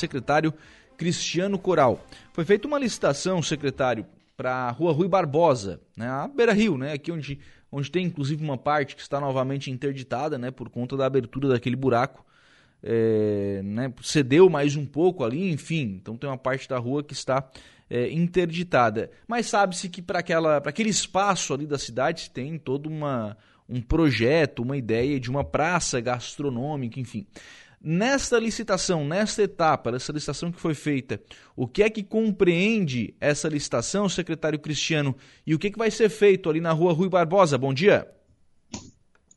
secretário 0.00 0.52
Cristiano 0.96 1.58
Coral. 1.58 2.04
Foi 2.32 2.44
feita 2.44 2.66
uma 2.66 2.78
licitação, 2.78 3.42
secretário, 3.42 4.04
para 4.36 4.52
a 4.52 4.70
Rua 4.70 4.92
Rui 4.92 5.06
Barbosa, 5.06 5.80
né, 5.96 6.08
a 6.08 6.26
Beira 6.26 6.52
Rio, 6.52 6.78
né, 6.78 6.92
aqui 6.92 7.12
onde, 7.12 7.38
onde 7.70 7.90
tem 7.90 8.06
inclusive 8.06 8.42
uma 8.42 8.56
parte 8.56 8.96
que 8.96 9.02
está 9.02 9.20
novamente 9.20 9.70
interditada, 9.70 10.38
né, 10.38 10.50
por 10.50 10.70
conta 10.70 10.96
da 10.96 11.06
abertura 11.06 11.48
daquele 11.48 11.76
buraco. 11.76 12.24
É, 12.82 13.60
né, 13.62 13.92
cedeu 14.02 14.48
mais 14.48 14.74
um 14.74 14.86
pouco 14.86 15.22
ali, 15.22 15.52
enfim, 15.52 15.98
então 16.00 16.16
tem 16.16 16.28
uma 16.28 16.38
parte 16.38 16.66
da 16.66 16.78
rua 16.78 17.04
que 17.04 17.12
está 17.12 17.46
é, 17.90 18.10
interditada. 18.10 19.10
Mas 19.28 19.46
sabe-se 19.46 19.88
que 19.88 20.00
para 20.00 20.20
aquele 20.64 20.88
espaço 20.88 21.52
ali 21.52 21.66
da 21.66 21.78
cidade 21.78 22.30
tem 22.30 22.56
todo 22.56 22.88
uma, 22.88 23.36
um 23.68 23.82
projeto, 23.82 24.62
uma 24.62 24.76
ideia 24.76 25.20
de 25.20 25.28
uma 25.28 25.44
praça 25.44 26.00
gastronômica, 26.00 26.98
enfim. 26.98 27.26
Nesta 27.82 28.38
licitação, 28.38 29.06
nesta 29.06 29.42
etapa, 29.42 29.88
essa 29.96 30.12
licitação 30.12 30.52
que 30.52 30.60
foi 30.60 30.74
feita, 30.74 31.18
o 31.56 31.66
que 31.66 31.82
é 31.82 31.88
que 31.88 32.02
compreende 32.02 33.14
essa 33.18 33.48
licitação, 33.48 34.06
secretário 34.06 34.58
Cristiano, 34.58 35.16
e 35.46 35.54
o 35.54 35.58
que, 35.58 35.68
é 35.68 35.70
que 35.70 35.78
vai 35.78 35.90
ser 35.90 36.10
feito 36.10 36.50
ali 36.50 36.60
na 36.60 36.72
rua 36.72 36.92
Rui 36.92 37.08
Barbosa? 37.08 37.56
Bom 37.56 37.72
dia. 37.72 38.06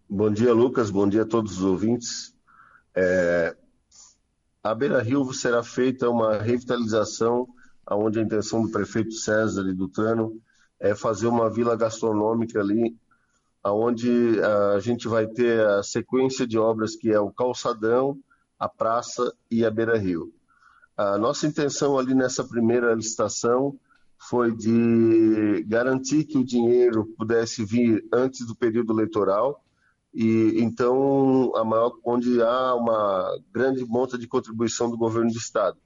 Bom 0.10 0.30
dia, 0.30 0.54
Lucas. 0.54 0.92
Bom 0.92 1.08
dia 1.08 1.22
a 1.22 1.26
todos 1.26 1.58
os 1.60 1.64
ouvintes. 1.64 2.36
É... 2.94 3.56
A 4.62 4.76
Beira 4.76 5.02
Rio 5.02 5.34
será 5.34 5.64
feita 5.64 6.10
uma 6.10 6.38
revitalização, 6.38 7.48
onde 7.90 8.20
a 8.20 8.24
intenção 8.24 8.62
do 8.62 8.72
prefeito 8.72 9.14
César 9.14 9.70
e 9.70 9.74
do 9.74 9.88
Trano 9.88 10.38
é 10.82 10.94
fazer 10.94 11.28
uma 11.28 11.50
vila 11.50 11.78
gastronômica 11.78 12.60
ali, 12.60 12.94
onde 13.66 14.38
a 14.76 14.80
gente 14.80 15.08
vai 15.08 15.28
ter 15.28 15.66
a 15.66 15.82
sequência 15.82 16.46
de 16.46 16.58
obras 16.58 16.94
que 16.94 17.10
é 17.10 17.20
o 17.20 17.32
calçadão, 17.32 18.20
a 18.60 18.70
praça 18.70 19.34
e 19.50 19.66
a 19.66 19.72
Beira 19.72 19.98
Rio. 19.98 20.34
A 20.96 21.18
nossa 21.18 21.48
intenção 21.48 21.98
ali 21.98 22.14
nessa 22.14 22.44
primeira 22.44 22.94
licitação 22.94 23.78
foi 24.18 24.56
de 24.56 25.64
garantir 25.68 26.24
que 26.24 26.38
o 26.38 26.46
dinheiro 26.46 27.06
pudesse 27.18 27.66
vir 27.66 28.08
antes 28.14 28.46
do 28.46 28.56
período 28.56 28.94
eleitoral 28.94 29.64
e 30.14 30.62
então 30.62 31.52
maior, 31.66 31.94
onde 32.06 32.42
há 32.42 32.76
uma 32.76 33.38
grande 33.52 33.84
monta 33.84 34.18
de 34.18 34.28
contribuição 34.28 34.90
do 34.90 34.98
governo 34.98 35.32
do 35.32 35.38
estado. 35.38 35.78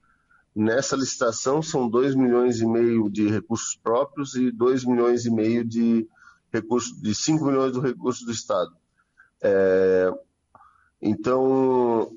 Nessa 0.54 0.96
licitação 0.96 1.62
são 1.62 1.88
2 1.88 2.16
milhões 2.16 2.60
e 2.60 2.66
meio 2.66 3.10
de 3.10 3.28
recursos 3.28 3.76
próprios 3.76 4.36
e 4.36 4.52
2 4.52 4.86
milhões 4.86 5.26
e 5.26 5.32
meio 5.32 5.64
de 5.64 6.08
recursos 6.52 7.00
de 7.00 7.16
5 7.16 7.46
milhões 7.46 7.72
do 7.72 7.80
recurso 7.80 8.26
do 8.26 8.32
estado. 8.32 8.76
É, 9.42 10.12
então 11.02 12.12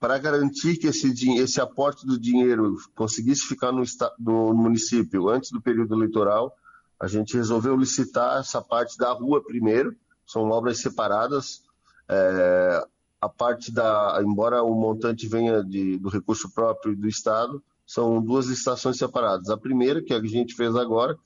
para 0.00 0.18
garantir 0.18 0.76
que 0.76 0.86
esse, 0.86 1.12
esse 1.38 1.60
aporte 1.60 2.06
do 2.06 2.18
dinheiro 2.18 2.76
conseguisse 2.94 3.46
ficar 3.46 3.72
no, 3.72 3.82
no, 4.18 4.54
município 4.54 5.28
antes 5.28 5.50
do 5.50 5.60
período 5.60 5.94
eleitoral, 5.94 6.54
a 7.00 7.06
gente 7.06 7.36
resolveu 7.36 7.76
licitar 7.76 8.38
essa 8.38 8.62
parte 8.62 8.96
da 8.96 9.12
rua 9.12 9.42
primeiro, 9.42 9.94
são 10.26 10.50
obras 10.50 10.80
separadas. 10.80 11.62
É, 12.08 12.86
a 13.20 13.28
parte 13.28 13.72
da, 13.72 14.20
embora 14.22 14.62
o 14.62 14.74
montante 14.74 15.26
venha 15.26 15.64
de, 15.64 15.98
do 15.98 16.08
recurso 16.08 16.50
próprio 16.50 16.96
do 16.96 17.08
Estado, 17.08 17.62
são 17.84 18.22
duas 18.22 18.46
licitações 18.46 18.98
separadas. 18.98 19.48
A 19.48 19.56
primeira, 19.56 20.02
que 20.02 20.12
a 20.12 20.22
gente 20.22 20.54
fez 20.54 20.76
agora, 20.76 21.18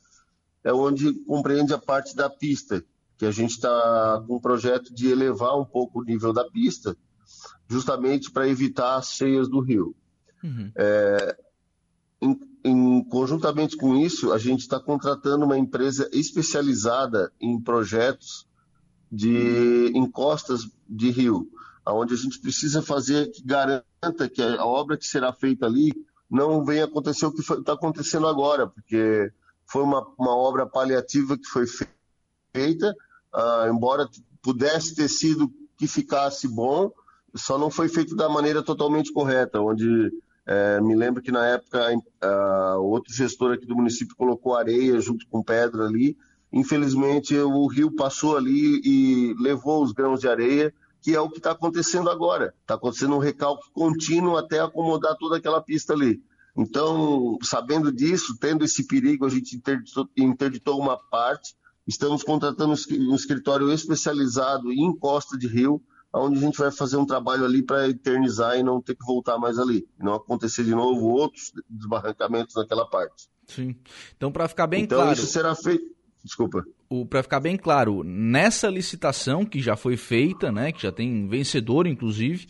é 0.64 0.72
onde 0.72 1.12
compreende 1.24 1.74
a 1.74 1.78
parte 1.78 2.14
da 2.14 2.30
pista, 2.30 2.84
que 3.18 3.26
a 3.26 3.30
gente 3.30 3.50
está 3.50 4.22
com 4.26 4.36
um 4.36 4.40
projeto 4.40 4.94
de 4.94 5.10
elevar 5.10 5.58
um 5.58 5.64
pouco 5.64 6.00
o 6.00 6.04
nível 6.04 6.32
da 6.32 6.48
pista, 6.48 6.96
justamente 7.68 8.30
para 8.30 8.48
evitar 8.48 8.96
as 8.96 9.12
cheias 9.12 9.48
do 9.48 9.60
rio. 9.60 9.94
Uhum. 10.42 10.70
É, 10.74 11.36
em, 12.20 12.40
em, 12.64 13.04
conjuntamente 13.04 13.76
com 13.76 13.96
isso, 13.96 14.32
a 14.32 14.38
gente 14.38 14.60
está 14.60 14.78
contratando 14.78 15.44
uma 15.44 15.58
empresa 15.58 16.08
especializada 16.12 17.32
em 17.40 17.60
projetos 17.60 18.46
de 19.10 19.92
encostas 19.94 20.68
de 20.88 21.10
rio, 21.10 21.50
onde 21.86 22.14
a 22.14 22.16
gente 22.16 22.40
precisa 22.40 22.80
fazer 22.80 23.30
que 23.30 23.42
garanta 23.44 24.28
que 24.32 24.40
a 24.40 24.64
obra 24.64 24.96
que 24.96 25.06
será 25.06 25.32
feita 25.32 25.66
ali 25.66 25.92
não 26.30 26.64
venha 26.64 26.84
acontecer 26.84 27.26
o 27.26 27.32
que 27.32 27.40
está 27.40 27.74
acontecendo 27.74 28.26
agora, 28.26 28.66
porque 28.66 29.30
foi 29.66 29.82
uma, 29.82 30.06
uma, 30.18 30.34
obra 30.34 30.66
paliativa 30.66 31.36
que 31.36 31.46
foi 31.46 31.66
feita, 32.54 32.94
uh, 33.34 33.68
embora 33.70 34.08
pudesse 34.40 34.94
ter 34.94 35.08
sido 35.08 35.52
que 35.76 35.86
ficasse 35.86 36.48
bom, 36.48 36.90
só 37.34 37.58
não 37.58 37.70
foi 37.70 37.88
feito 37.88 38.14
da 38.14 38.28
maneira 38.28 38.62
totalmente 38.62 39.12
correta, 39.12 39.60
onde 39.60 40.12
é, 40.46 40.80
me 40.80 40.94
lembro 40.94 41.22
que 41.22 41.30
na 41.30 41.46
época 41.46 41.80
a, 42.20 42.76
outro 42.78 43.12
gestor 43.12 43.52
aqui 43.52 43.66
do 43.66 43.76
município 43.76 44.16
colocou 44.16 44.54
areia 44.54 45.00
junto 45.00 45.26
com 45.28 45.42
pedra 45.42 45.84
ali. 45.84 46.16
Infelizmente 46.52 47.36
o 47.36 47.66
rio 47.66 47.90
passou 47.90 48.36
ali 48.36 48.80
e 48.84 49.34
levou 49.40 49.82
os 49.82 49.92
grãos 49.92 50.20
de 50.20 50.28
areia, 50.28 50.72
que 51.00 51.14
é 51.14 51.20
o 51.20 51.30
que 51.30 51.38
está 51.38 51.52
acontecendo 51.52 52.10
agora. 52.10 52.54
Está 52.60 52.74
acontecendo 52.74 53.16
um 53.16 53.20
recalque 53.20 53.70
contínuo 53.72 54.36
até 54.36 54.60
acomodar 54.60 55.16
toda 55.16 55.36
aquela 55.36 55.60
pista 55.60 55.92
ali. 55.94 56.22
Então, 56.54 57.38
sabendo 57.42 57.90
disso, 57.90 58.36
tendo 58.38 58.64
esse 58.64 58.86
perigo, 58.86 59.24
a 59.24 59.30
gente 59.30 59.56
interditou, 59.56 60.08
interditou 60.16 60.78
uma 60.78 60.98
parte. 60.98 61.56
Estamos 61.86 62.22
contratando 62.22 62.74
um 62.90 63.14
escritório 63.14 63.72
especializado 63.72 64.70
em 64.70 64.94
costa 64.94 65.38
de 65.38 65.46
rio 65.46 65.82
onde 66.14 66.38
a 66.38 66.40
gente 66.40 66.58
vai 66.58 66.70
fazer 66.70 66.96
um 66.96 67.06
trabalho 67.06 67.44
ali 67.44 67.62
para 67.62 67.88
eternizar 67.88 68.58
e 68.58 68.62
não 68.62 68.80
ter 68.80 68.94
que 68.94 69.04
voltar 69.04 69.38
mais 69.38 69.58
ali, 69.58 69.86
e 69.98 70.04
não 70.04 70.14
acontecer 70.14 70.64
de 70.64 70.74
novo 70.74 71.06
outros 71.06 71.52
desbarrancamentos 71.68 72.54
naquela 72.54 72.86
parte. 72.86 73.28
Sim. 73.46 73.74
Então, 74.16 74.30
para 74.30 74.48
ficar 74.48 74.66
bem 74.66 74.84
então, 74.84 74.98
claro. 74.98 75.12
Então, 75.12 75.24
isso 75.24 75.32
será 75.32 75.54
feito. 75.54 75.84
Desculpa. 76.22 76.64
Para 77.08 77.22
ficar 77.22 77.40
bem 77.40 77.56
claro, 77.56 78.04
nessa 78.04 78.68
licitação 78.68 79.44
que 79.44 79.60
já 79.60 79.76
foi 79.76 79.96
feita, 79.96 80.52
né, 80.52 80.70
que 80.70 80.82
já 80.82 80.92
tem 80.92 81.26
vencedor, 81.26 81.86
inclusive, 81.86 82.46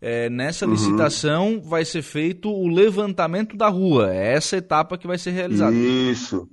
é, 0.00 0.28
nessa 0.28 0.66
uhum. 0.66 0.72
licitação 0.72 1.60
vai 1.60 1.84
ser 1.84 2.02
feito 2.02 2.48
o 2.48 2.68
levantamento 2.68 3.56
da 3.56 3.68
rua. 3.68 4.14
É 4.14 4.34
essa 4.34 4.56
etapa 4.56 4.98
que 4.98 5.06
vai 5.06 5.18
ser 5.18 5.30
realizada. 5.30 5.74
Isso. 5.74 6.48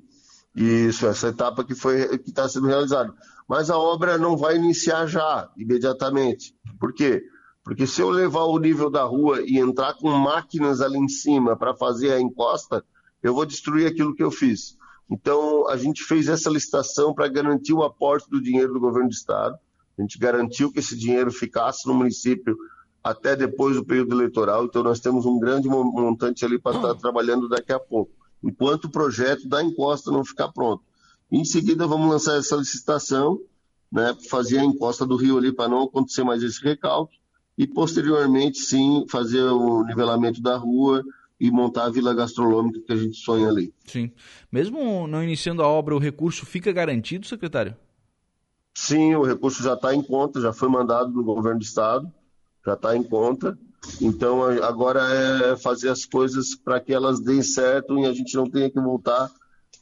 Isso, 0.55 1.05
essa 1.07 1.27
etapa 1.27 1.63
que 1.63 1.75
foi 1.75 2.17
que 2.19 2.29
está 2.29 2.47
sendo 2.47 2.67
realizada 2.67 3.13
mas 3.47 3.69
a 3.69 3.77
obra 3.77 4.17
não 4.17 4.37
vai 4.37 4.55
iniciar 4.55 5.05
já, 5.05 5.49
imediatamente. 5.57 6.55
Por 6.79 6.93
quê? 6.93 7.23
Porque 7.63 7.87
se 7.87 8.01
eu 8.01 8.09
levar 8.09 8.43
o 8.43 8.59
nível 8.59 8.89
da 8.89 9.03
rua 9.03 9.41
e 9.41 9.57
entrar 9.57 9.93
com 9.93 10.09
máquinas 10.11 10.81
ali 10.81 10.97
em 10.97 11.07
cima 11.07 11.55
para 11.55 11.73
fazer 11.73 12.11
a 12.11 12.19
encosta, 12.19 12.83
eu 13.21 13.33
vou 13.33 13.45
destruir 13.45 13.87
aquilo 13.87 14.13
que 14.13 14.23
eu 14.23 14.29
fiz. 14.29 14.77
Então, 15.09 15.67
a 15.69 15.77
gente 15.77 16.03
fez 16.03 16.27
essa 16.27 16.49
licitação 16.49 17.13
para 17.13 17.27
garantir 17.27 17.73
o 17.73 17.83
aporte 17.83 18.29
do 18.29 18.41
dinheiro 18.41 18.73
do 18.73 18.79
governo 18.79 19.09
do 19.09 19.13
Estado. 19.13 19.57
A 19.97 20.01
gente 20.01 20.17
garantiu 20.17 20.71
que 20.71 20.79
esse 20.79 20.97
dinheiro 20.97 21.31
ficasse 21.31 21.87
no 21.87 21.93
município 21.93 22.57
até 23.03 23.35
depois 23.35 23.75
do 23.75 23.85
período 23.85 24.15
eleitoral. 24.15 24.65
Então, 24.65 24.83
nós 24.83 24.99
temos 24.99 25.25
um 25.25 25.39
grande 25.39 25.69
montante 25.69 26.43
ali 26.43 26.59
para 26.59 26.75
estar 26.75 26.95
trabalhando 26.99 27.47
daqui 27.47 27.71
a 27.71 27.79
pouco, 27.79 28.11
enquanto 28.43 28.85
o 28.85 28.91
projeto 28.91 29.47
da 29.47 29.63
encosta 29.63 30.11
não 30.11 30.25
ficar 30.25 30.51
pronto. 30.51 30.83
Em 31.31 31.43
seguida, 31.43 31.87
vamos 31.87 32.09
lançar 32.09 32.37
essa 32.37 32.55
licitação, 32.55 33.39
né, 33.91 34.15
fazer 34.29 34.59
a 34.59 34.63
encosta 34.63 35.05
do 35.05 35.15
rio 35.15 35.37
ali 35.37 35.51
para 35.51 35.69
não 35.69 35.83
acontecer 35.83 36.23
mais 36.23 36.43
esse 36.43 36.63
recalque, 36.63 37.17
e 37.57 37.67
posteriormente, 37.67 38.59
sim, 38.59 39.05
fazer 39.09 39.43
o 39.43 39.83
nivelamento 39.83 40.41
da 40.41 40.57
rua 40.57 41.03
e 41.39 41.51
montar 41.51 41.85
a 41.85 41.89
vila 41.89 42.13
gastronômica 42.13 42.79
que 42.79 42.93
a 42.93 42.95
gente 42.95 43.17
sonha 43.17 43.47
ali. 43.47 43.73
Sim. 43.85 44.11
Mesmo 44.51 45.07
não 45.07 45.23
iniciando 45.23 45.61
a 45.61 45.67
obra, 45.67 45.95
o 45.95 45.99
recurso 45.99 46.45
fica 46.45 46.71
garantido, 46.71 47.27
secretário? 47.27 47.75
Sim, 48.73 49.13
o 49.15 49.23
recurso 49.23 49.61
já 49.61 49.73
está 49.73 49.93
em 49.93 50.01
conta, 50.01 50.41
já 50.41 50.51
foi 50.51 50.69
mandado 50.69 51.11
do 51.11 51.23
governo 51.23 51.59
do 51.59 51.63
estado, 51.63 52.11
já 52.65 52.73
está 52.73 52.95
em 52.95 53.03
conta. 53.03 53.57
Então 54.01 54.43
agora 54.63 55.01
é 55.01 55.57
fazer 55.57 55.89
as 55.89 56.05
coisas 56.05 56.55
para 56.55 56.79
que 56.79 56.93
elas 56.93 57.19
deem 57.19 57.43
certo 57.43 57.99
e 57.99 58.05
a 58.05 58.13
gente 58.13 58.35
não 58.35 58.49
tenha 58.49 58.69
que 58.69 58.79
voltar 58.79 59.29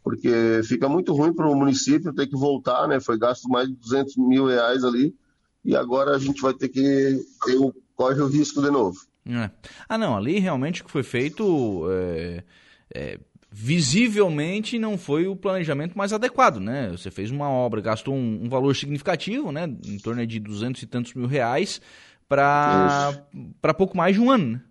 porque 0.03 0.62
fica 0.63 0.89
muito 0.89 1.13
ruim 1.13 1.33
para 1.33 1.50
o 1.50 1.56
município 1.56 2.13
ter 2.13 2.27
que 2.27 2.36
voltar, 2.36 2.88
né? 2.88 3.00
Foi 3.00 3.18
gasto 3.18 3.48
mais 3.48 3.68
de 3.68 3.75
200 3.75 4.18
mil 4.18 4.45
reais 4.48 4.83
ali 4.83 5.15
e 5.63 5.75
agora 5.75 6.15
a 6.15 6.19
gente 6.19 6.42
vai 6.42 6.53
ter 6.53 6.69
que 6.69 7.19
ter 7.45 7.57
o, 7.57 7.74
corre 7.95 8.21
o 8.21 8.27
risco 8.27 8.62
de 8.62 8.71
novo. 8.71 9.00
É. 9.25 9.51
Ah, 9.88 9.98
não, 9.98 10.18
ali 10.18 10.39
realmente 10.39 10.81
o 10.81 10.86
que 10.86 10.92
foi 10.92 11.03
feito 11.03 11.86
é, 11.92 12.44
é, 12.94 13.19
visivelmente 13.51 14.80
não 14.80 14.98
foi 14.98 15.27
o 15.27 15.36
planejamento 15.36 15.95
mais 15.95 16.12
adequado, 16.12 16.59
né? 16.59 16.89
Você 16.89 17.12
fez 17.12 17.30
uma 17.30 17.50
obra, 17.50 17.81
gastou 17.81 18.15
um, 18.15 18.45
um 18.45 18.50
valor 18.50 18.75
significativo, 18.75 19.51
né? 19.51 19.65
Em 19.86 19.97
torno 19.97 20.25
de 20.25 20.39
200 20.39 20.81
e 20.81 20.88
tantos 20.88 21.13
mil 21.13 21.27
reais 21.27 21.80
para 22.27 23.74
pouco 23.77 23.95
mais 23.95 24.15
de 24.15 24.21
um 24.21 24.31
ano, 24.31 24.54
né? 24.54 24.62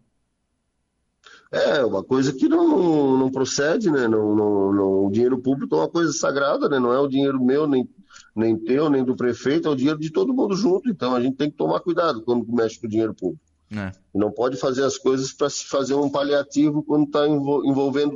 É, 1.53 1.85
uma 1.85 2.05
coisa 2.05 2.33
que 2.33 2.49
não, 2.49 3.17
não 3.19 3.31
procede, 3.31 3.91
né? 3.91 4.07
Não, 4.07 4.37
não, 4.37 4.73
não, 4.73 5.07
o 5.07 5.11
dinheiro 5.11 5.37
público 5.39 5.75
é 5.75 5.79
uma 5.79 5.89
coisa 5.89 6.13
sagrada, 6.13 6.69
né? 6.69 6.79
Não 6.79 6.93
é 6.93 6.99
o 7.01 7.09
dinheiro 7.09 7.45
meu, 7.45 7.67
nem, 7.67 7.89
nem 8.37 8.57
teu, 8.57 8.89
nem 8.89 9.05
do 9.05 9.17
prefeito, 9.17 9.67
é 9.67 9.71
o 9.71 9.75
dinheiro 9.75 9.99
de 9.99 10.11
todo 10.11 10.33
mundo 10.33 10.55
junto. 10.55 10.89
Então 10.89 11.15
a 11.15 11.21
gente 11.21 11.37
tem 11.37 11.51
que 11.51 11.57
tomar 11.57 11.81
cuidado 11.81 12.23
quando 12.23 12.47
mexe 12.53 12.79
com 12.81 12.87
o 12.87 12.91
dinheiro 12.91 13.15
público. 13.15 13.43
É. 13.73 13.91
Não 14.15 14.31
pode 14.31 14.57
fazer 14.57 14.85
as 14.85 14.97
coisas 14.97 15.33
para 15.33 15.51
se 15.51 15.65
fazer 15.65 15.95
um 15.95 16.09
paliativo 16.09 16.85
quando 16.85 17.07
está 17.07 17.27
envolvendo 17.27 18.15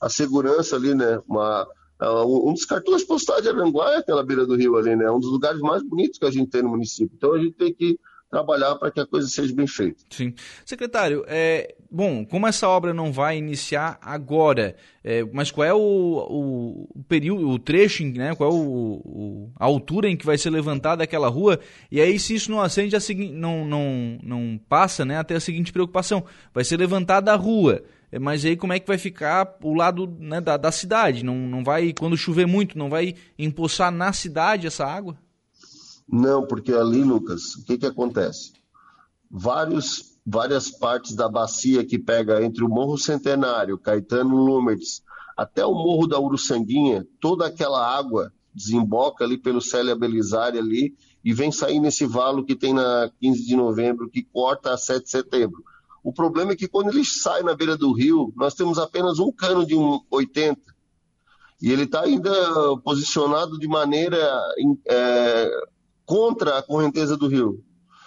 a 0.00 0.08
segurança 0.08 0.76
ali, 0.76 0.94
né? 0.94 1.20
Uma, 1.28 1.66
um 2.00 2.52
dos 2.52 2.64
cartões 2.64 3.02
postais 3.02 3.42
de 3.42 3.48
Aranguá 3.48 3.94
é 3.94 3.96
aquela 3.98 4.24
beira 4.24 4.46
do 4.46 4.54
rio 4.54 4.76
ali, 4.76 4.94
né? 4.94 5.06
É 5.06 5.10
um 5.10 5.20
dos 5.20 5.30
lugares 5.30 5.60
mais 5.60 5.82
bonitos 5.82 6.18
que 6.18 6.26
a 6.26 6.30
gente 6.30 6.50
tem 6.50 6.62
no 6.62 6.68
município. 6.68 7.14
Então 7.16 7.34
a 7.34 7.38
gente 7.38 7.52
tem 7.52 7.74
que 7.74 7.98
trabalhar 8.30 8.74
para 8.76 8.90
que 8.90 9.00
a 9.00 9.06
coisa 9.06 9.28
seja 9.28 9.54
bem 9.54 9.66
feita. 9.66 10.02
Sim. 10.10 10.34
Secretário, 10.64 11.24
é, 11.28 11.74
bom, 11.90 12.24
como 12.24 12.46
essa 12.46 12.68
obra 12.68 12.92
não 12.92 13.12
vai 13.12 13.38
iniciar 13.38 13.98
agora, 14.02 14.76
é, 15.04 15.24
mas 15.32 15.50
qual 15.50 15.64
é 15.64 15.72
o, 15.72 16.86
o, 16.94 17.04
período, 17.04 17.48
o 17.48 17.58
trecho, 17.58 18.04
né, 18.04 18.34
qual 18.34 18.50
é 18.50 18.52
o, 18.52 18.56
o, 18.58 19.52
a 19.56 19.64
altura 19.64 20.08
em 20.08 20.16
que 20.16 20.26
vai 20.26 20.36
ser 20.36 20.50
levantada 20.50 21.04
aquela 21.04 21.28
rua? 21.28 21.60
E 21.90 22.00
aí, 22.00 22.18
se 22.18 22.34
isso 22.34 22.50
não 22.50 22.60
acende, 22.60 22.96
a 22.96 23.00
segui, 23.00 23.30
não, 23.30 23.64
não, 23.64 24.18
não 24.22 24.60
passa 24.68 25.04
né, 25.04 25.18
até 25.18 25.36
a 25.36 25.40
seguinte 25.40 25.72
preocupação: 25.72 26.24
vai 26.52 26.64
ser 26.64 26.76
levantada 26.76 27.32
a 27.32 27.36
rua. 27.36 27.82
É, 28.10 28.18
mas 28.18 28.44
aí 28.44 28.56
como 28.56 28.72
é 28.72 28.78
que 28.78 28.86
vai 28.86 28.98
ficar 28.98 29.56
o 29.62 29.74
lado 29.74 30.06
né, 30.18 30.40
da, 30.40 30.56
da 30.56 30.70
cidade? 30.70 31.24
Não, 31.24 31.34
não 31.34 31.64
vai, 31.64 31.92
quando 31.92 32.16
chover 32.16 32.46
muito, 32.46 32.78
não 32.78 32.88
vai 32.88 33.14
empoçar 33.38 33.90
na 33.90 34.12
cidade 34.12 34.66
essa 34.66 34.86
água? 34.86 35.16
Não, 36.08 36.46
porque 36.46 36.72
ali, 36.72 37.02
Lucas, 37.02 37.54
o 37.56 37.64
que, 37.64 37.78
que 37.78 37.86
acontece? 37.86 38.52
Vários, 39.30 40.18
várias 40.24 40.70
partes 40.70 41.14
da 41.14 41.28
bacia 41.28 41.84
que 41.84 41.98
pega 41.98 42.42
entre 42.42 42.64
o 42.64 42.68
Morro 42.68 42.96
Centenário, 42.96 43.78
Caetano 43.78 44.36
Lumertz, 44.36 45.02
até 45.36 45.66
o 45.66 45.74
Morro 45.74 46.06
da 46.06 46.18
Uruçanguinha, 46.18 47.06
toda 47.20 47.46
aquela 47.46 47.84
água 47.84 48.32
desemboca 48.54 49.24
ali 49.24 49.36
pelo 49.36 49.60
Célia 49.60 49.94
Belisária 49.94 50.60
ali 50.60 50.94
e 51.22 51.34
vem 51.34 51.52
sair 51.52 51.80
nesse 51.80 52.06
valo 52.06 52.44
que 52.44 52.54
tem 52.54 52.72
na 52.72 53.10
15 53.20 53.44
de 53.44 53.56
novembro, 53.56 54.08
que 54.08 54.22
corta 54.22 54.72
a 54.72 54.78
7 54.78 55.04
de 55.04 55.10
setembro. 55.10 55.62
O 56.02 56.12
problema 56.12 56.52
é 56.52 56.56
que 56.56 56.68
quando 56.68 56.88
ele 56.88 57.04
sai 57.04 57.42
na 57.42 57.54
beira 57.54 57.76
do 57.76 57.92
rio, 57.92 58.32
nós 58.36 58.54
temos 58.54 58.78
apenas 58.78 59.18
um 59.18 59.32
cano 59.32 59.66
de 59.66 59.74
um 59.74 60.00
80. 60.08 60.60
E 61.60 61.72
ele 61.72 61.82
está 61.82 62.02
ainda 62.02 62.30
posicionado 62.84 63.58
de 63.58 63.66
maneira 63.66 64.16
é, 64.88 65.50
contra 66.06 66.58
a 66.58 66.62
correnteza 66.62 67.16
do 67.16 67.26
rio. 67.26 67.62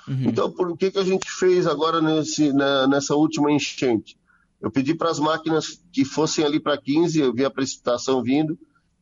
Uhum. 0.07 0.24
Então, 0.24 0.50
por 0.50 0.75
que, 0.75 0.90
que 0.90 0.98
a 0.98 1.04
gente 1.04 1.30
fez 1.30 1.68
agora 1.68 2.01
nesse, 2.01 2.51
na, 2.51 2.88
nessa 2.88 3.13
última 3.13 3.51
enchente? 3.51 4.18
Eu 4.60 4.72
pedi 4.72 4.96
para 4.96 5.12
as 5.12 5.19
máquinas 5.19 5.81
que 5.92 6.04
fossem 6.04 6.44
ali 6.44 6.60
para 6.60 6.78
15, 6.78 7.19
eu 7.19 7.34
vi 7.34 7.46
a 7.46 7.51
precipitação 7.51 8.24
vindo, 8.24 8.57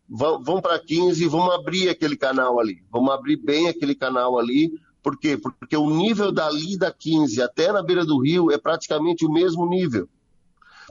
vão, 0.08 0.44
vão 0.44 0.62
para 0.62 0.78
15 0.78 1.24
e 1.24 1.28
vamos 1.28 1.54
abrir 1.54 1.90
aquele 1.90 2.18
canal 2.18 2.60
ali. 2.60 2.84
Vamos 2.92 3.14
abrir 3.14 3.38
bem 3.38 3.68
aquele 3.68 3.96
canal 3.96 4.38
ali. 4.38 4.72
Por 5.02 5.18
quê? 5.18 5.38
Porque 5.38 5.78
o 5.78 5.90
nível 5.90 6.32
dali 6.32 6.78
da 6.78 6.92
15 6.92 7.42
até 7.42 7.72
na 7.72 7.82
beira 7.82 8.06
do 8.06 8.20
rio 8.20 8.52
é 8.52 8.58
praticamente 8.58 9.26
o 9.26 9.32
mesmo 9.32 9.68
nível. 9.68 10.10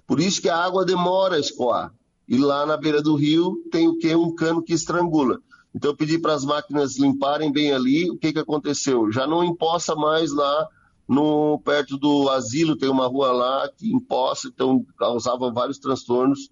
Por 0.06 0.20
isso 0.20 0.41
que 0.41 0.49
a 0.49 0.56
água 0.56 0.85
demora 0.85 1.37
a 1.37 1.41
escoar. 1.41 1.93
E 2.29 2.38
lá 2.38 2.64
na 2.64 2.76
beira 2.76 3.03
do 3.03 3.14
rio 3.14 3.56
tem 3.70 3.87
o 3.87 3.99
que? 3.99 4.14
Um 4.14 4.35
cano 4.35 4.62
que 4.62 4.73
estrangula. 4.73 5.38
Então 5.76 5.90
eu 5.90 5.96
pedi 5.96 6.19
para 6.19 6.32
as 6.32 6.43
máquinas 6.43 6.99
limparem 6.99 7.52
bem 7.52 7.70
ali. 7.70 8.11
O 8.11 8.17
que, 8.17 8.32
que 8.32 8.38
aconteceu? 8.38 9.12
Já 9.12 9.26
não 9.26 9.44
empoça 9.44 9.94
mais 9.94 10.32
lá 10.32 10.67
no 11.06 11.61
perto 11.61 11.99
do 11.99 12.31
asilo, 12.31 12.76
tem 12.76 12.88
uma 12.88 13.06
rua 13.06 13.31
lá 13.31 13.69
que 13.76 13.93
empoça, 13.93 14.49
então 14.49 14.84
causava 14.99 15.52
vários 15.52 15.78
transtornos 15.78 16.50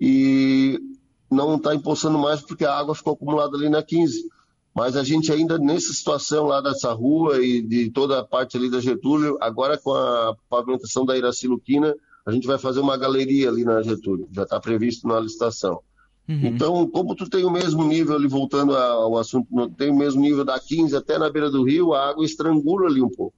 e 0.00 0.80
não 1.28 1.56
está 1.56 1.74
empoçando 1.74 2.16
mais 2.16 2.40
porque 2.40 2.64
a 2.64 2.72
água 2.72 2.94
ficou 2.94 3.14
acumulada 3.14 3.56
ali 3.56 3.68
na 3.68 3.82
15. 3.82 4.30
Mas 4.72 4.96
a 4.96 5.02
gente 5.02 5.32
ainda 5.32 5.58
nessa 5.58 5.92
situação 5.92 6.46
lá 6.46 6.60
dessa 6.60 6.92
rua 6.92 7.44
e 7.44 7.60
de 7.60 7.90
toda 7.90 8.20
a 8.20 8.24
parte 8.24 8.56
ali 8.56 8.70
da 8.70 8.80
Getúlio, 8.80 9.36
agora 9.40 9.76
com 9.76 9.92
a 9.92 10.36
pavimentação 10.48 11.04
da 11.04 11.16
Iraci 11.16 11.48
Luquina, 11.48 11.94
a 12.24 12.30
gente 12.30 12.46
vai 12.46 12.58
fazer 12.58 12.78
uma 12.78 12.96
galeria 12.96 13.48
ali 13.48 13.64
na 13.64 13.82
Getúlio, 13.82 14.28
já 14.30 14.44
está 14.44 14.60
previsto 14.60 15.08
na 15.08 15.18
licitação. 15.18 15.82
Uhum. 16.28 16.46
Então, 16.46 16.86
como 16.88 17.14
tu 17.14 17.28
tem 17.28 17.44
o 17.44 17.50
mesmo 17.50 17.84
nível 17.84 18.14
ali, 18.14 18.28
voltando 18.28 18.76
ao 18.76 19.18
assunto, 19.18 19.48
tem 19.76 19.90
o 19.90 19.96
mesmo 19.96 20.20
nível 20.20 20.44
da 20.44 20.58
15 20.58 20.96
até 20.96 21.18
na 21.18 21.30
beira 21.30 21.50
do 21.50 21.64
rio, 21.64 21.92
a 21.92 22.08
água 22.08 22.24
estrangula 22.24 22.86
ali 22.86 23.02
um 23.02 23.10
pouco. 23.10 23.34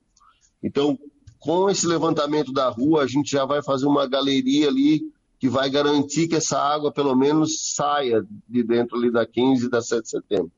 Então, 0.62 0.98
com 1.38 1.68
esse 1.68 1.86
levantamento 1.86 2.52
da 2.52 2.68
rua, 2.68 3.02
a 3.02 3.06
gente 3.06 3.30
já 3.30 3.44
vai 3.44 3.62
fazer 3.62 3.86
uma 3.86 4.06
galeria 4.06 4.68
ali 4.68 5.02
que 5.38 5.48
vai 5.48 5.68
garantir 5.68 6.28
que 6.28 6.36
essa 6.36 6.58
água, 6.58 6.92
pelo 6.92 7.14
menos, 7.14 7.74
saia 7.74 8.24
de 8.48 8.62
dentro 8.62 8.96
ali 8.96 9.10
da 9.10 9.26
15 9.26 9.66
e 9.66 9.68
da 9.68 9.82
7 9.82 10.02
de 10.02 10.08
setembro. 10.10 10.52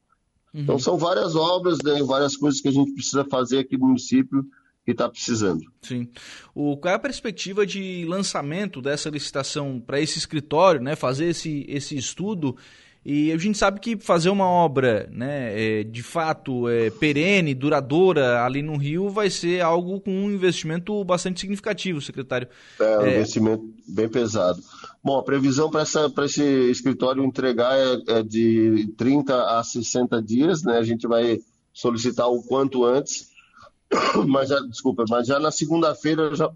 Uhum. 0.54 0.60
Então, 0.62 0.78
são 0.78 0.96
várias 0.96 1.34
obras, 1.34 1.78
né, 1.82 2.02
várias 2.02 2.36
coisas 2.36 2.60
que 2.60 2.68
a 2.68 2.72
gente 2.72 2.92
precisa 2.92 3.24
fazer 3.24 3.58
aqui 3.58 3.76
no 3.76 3.86
município 3.86 4.44
que 4.86 4.92
está 4.92 5.08
precisando. 5.08 5.60
Sim. 5.82 6.08
O, 6.54 6.76
qual 6.76 6.92
é 6.92 6.94
a 6.94 7.00
perspectiva 7.00 7.66
de 7.66 8.06
lançamento 8.06 8.80
dessa 8.80 9.10
licitação 9.10 9.82
para 9.84 10.00
esse 10.00 10.16
escritório, 10.16 10.80
né? 10.80 10.94
Fazer 10.94 11.26
esse, 11.26 11.66
esse 11.68 11.96
estudo. 11.96 12.56
E 13.04 13.32
a 13.32 13.36
gente 13.38 13.58
sabe 13.58 13.80
que 13.80 13.96
fazer 13.96 14.30
uma 14.30 14.48
obra, 14.48 15.08
né, 15.12 15.52
é, 15.54 15.84
de 15.84 16.02
fato 16.02 16.68
é, 16.68 16.90
perene, 16.90 17.54
duradoura 17.54 18.44
ali 18.44 18.62
no 18.62 18.76
Rio, 18.76 19.08
vai 19.08 19.30
ser 19.30 19.60
algo 19.60 20.00
com 20.00 20.10
um 20.10 20.28
investimento 20.28 21.04
bastante 21.04 21.38
significativo, 21.38 22.00
secretário. 22.00 22.48
É, 22.80 22.98
um 22.98 23.02
é... 23.02 23.14
investimento 23.14 23.64
bem 23.86 24.08
pesado. 24.08 24.60
Bom, 25.04 25.18
a 25.18 25.22
previsão 25.22 25.70
para 25.70 25.84
esse 26.24 26.42
escritório 26.68 27.24
entregar 27.24 27.78
é, 27.78 28.18
é 28.18 28.22
de 28.24 28.92
30 28.96 29.56
a 29.56 29.62
60 29.62 30.20
dias, 30.20 30.64
né? 30.64 30.76
A 30.76 30.82
gente 30.82 31.06
vai 31.06 31.38
solicitar 31.72 32.28
o 32.28 32.42
quanto 32.42 32.84
antes 32.84 33.35
mas 34.26 34.48
já, 34.48 34.60
desculpa, 34.60 35.04
mas 35.08 35.26
já 35.26 35.38
na 35.38 35.50
segunda-feira 35.50 36.34
já, 36.34 36.50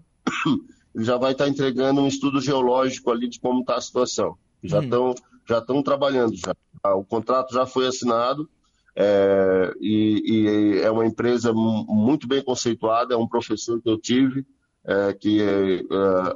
já 0.95 1.17
vai 1.17 1.31
estar 1.31 1.47
entregando 1.47 2.01
um 2.01 2.07
estudo 2.07 2.41
geológico 2.41 3.11
ali 3.11 3.27
de 3.27 3.39
como 3.39 3.61
está 3.61 3.75
a 3.75 3.81
situação. 3.81 4.37
Já 4.63 4.81
estão 4.81 5.11
hum. 5.11 5.15
já 5.47 5.57
estão 5.57 5.81
trabalhando, 5.81 6.35
já. 6.35 6.53
o 6.93 7.03
contrato 7.03 7.53
já 7.53 7.65
foi 7.65 7.87
assinado 7.87 8.47
é, 8.95 9.73
e, 9.79 10.21
e, 10.25 10.79
é 10.81 10.91
uma 10.91 11.05
empresa 11.05 11.53
muito 11.53 12.27
bem 12.27 12.43
conceituada, 12.43 13.13
é 13.13 13.17
um 13.17 13.27
professor 13.27 13.81
que 13.81 13.89
eu 13.89 13.97
tive, 13.97 14.45
é, 14.83 15.13
que 15.13 15.41
é, 15.41 15.83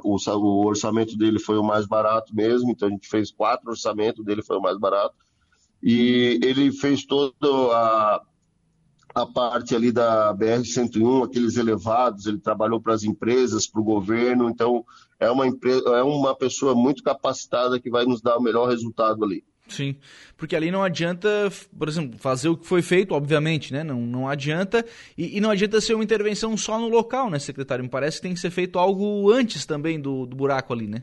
o, 0.02 0.16
o, 0.16 0.66
orçamento 0.66 1.16
dele 1.16 1.38
foi 1.38 1.58
o 1.58 1.64
mais 1.64 1.86
barato 1.86 2.34
mesmo, 2.34 2.70
então 2.70 2.88
a 2.88 2.90
gente 2.90 3.08
fez 3.08 3.30
quatro 3.30 3.70
orçamentos, 3.70 4.24
dele 4.24 4.42
foi 4.42 4.56
o 4.56 4.62
mais 4.62 4.78
barato, 4.78 5.14
e 5.82 6.40
ele 6.42 6.72
fez 6.72 7.04
toda 7.04 7.34
a, 7.72 8.22
a 9.16 9.24
parte 9.24 9.74
ali 9.74 9.90
da 9.90 10.34
BR-101, 10.34 11.24
aqueles 11.24 11.56
elevados, 11.56 12.26
ele 12.26 12.38
trabalhou 12.38 12.78
para 12.78 12.92
as 12.92 13.02
empresas, 13.02 13.66
para 13.66 13.80
o 13.80 13.84
governo, 13.84 14.50
então 14.50 14.84
é 15.18 15.30
uma, 15.30 15.46
empresa, 15.46 15.88
é 15.88 16.02
uma 16.02 16.36
pessoa 16.36 16.74
muito 16.74 17.02
capacitada 17.02 17.80
que 17.80 17.88
vai 17.88 18.04
nos 18.04 18.20
dar 18.20 18.36
o 18.36 18.42
melhor 18.42 18.68
resultado 18.68 19.24
ali. 19.24 19.42
Sim, 19.68 19.96
porque 20.36 20.54
ali 20.54 20.70
não 20.70 20.82
adianta, 20.82 21.50
por 21.78 21.88
exemplo, 21.88 22.18
fazer 22.18 22.50
o 22.50 22.58
que 22.58 22.66
foi 22.66 22.82
feito, 22.82 23.14
obviamente, 23.14 23.72
né? 23.72 23.82
Não, 23.82 24.02
não 24.02 24.28
adianta, 24.28 24.84
e, 25.16 25.38
e 25.38 25.40
não 25.40 25.50
adianta 25.50 25.80
ser 25.80 25.94
uma 25.94 26.04
intervenção 26.04 26.54
só 26.54 26.78
no 26.78 26.88
local, 26.88 27.30
né, 27.30 27.38
secretário? 27.38 27.84
Me 27.84 27.90
parece 27.90 28.18
que 28.18 28.24
tem 28.24 28.34
que 28.34 28.40
ser 28.40 28.50
feito 28.50 28.78
algo 28.78 29.32
antes 29.32 29.64
também 29.64 29.98
do, 29.98 30.26
do 30.26 30.36
buraco 30.36 30.74
ali, 30.74 30.86
né? 30.86 31.02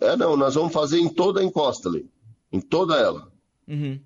É, 0.00 0.16
não, 0.16 0.34
nós 0.34 0.54
vamos 0.54 0.72
fazer 0.72 0.98
em 0.98 1.10
toda 1.10 1.42
a 1.42 1.44
encosta 1.44 1.90
ali, 1.90 2.08
em 2.50 2.60
toda 2.60 2.96
ela. 2.96 3.30
Uhum 3.68 4.00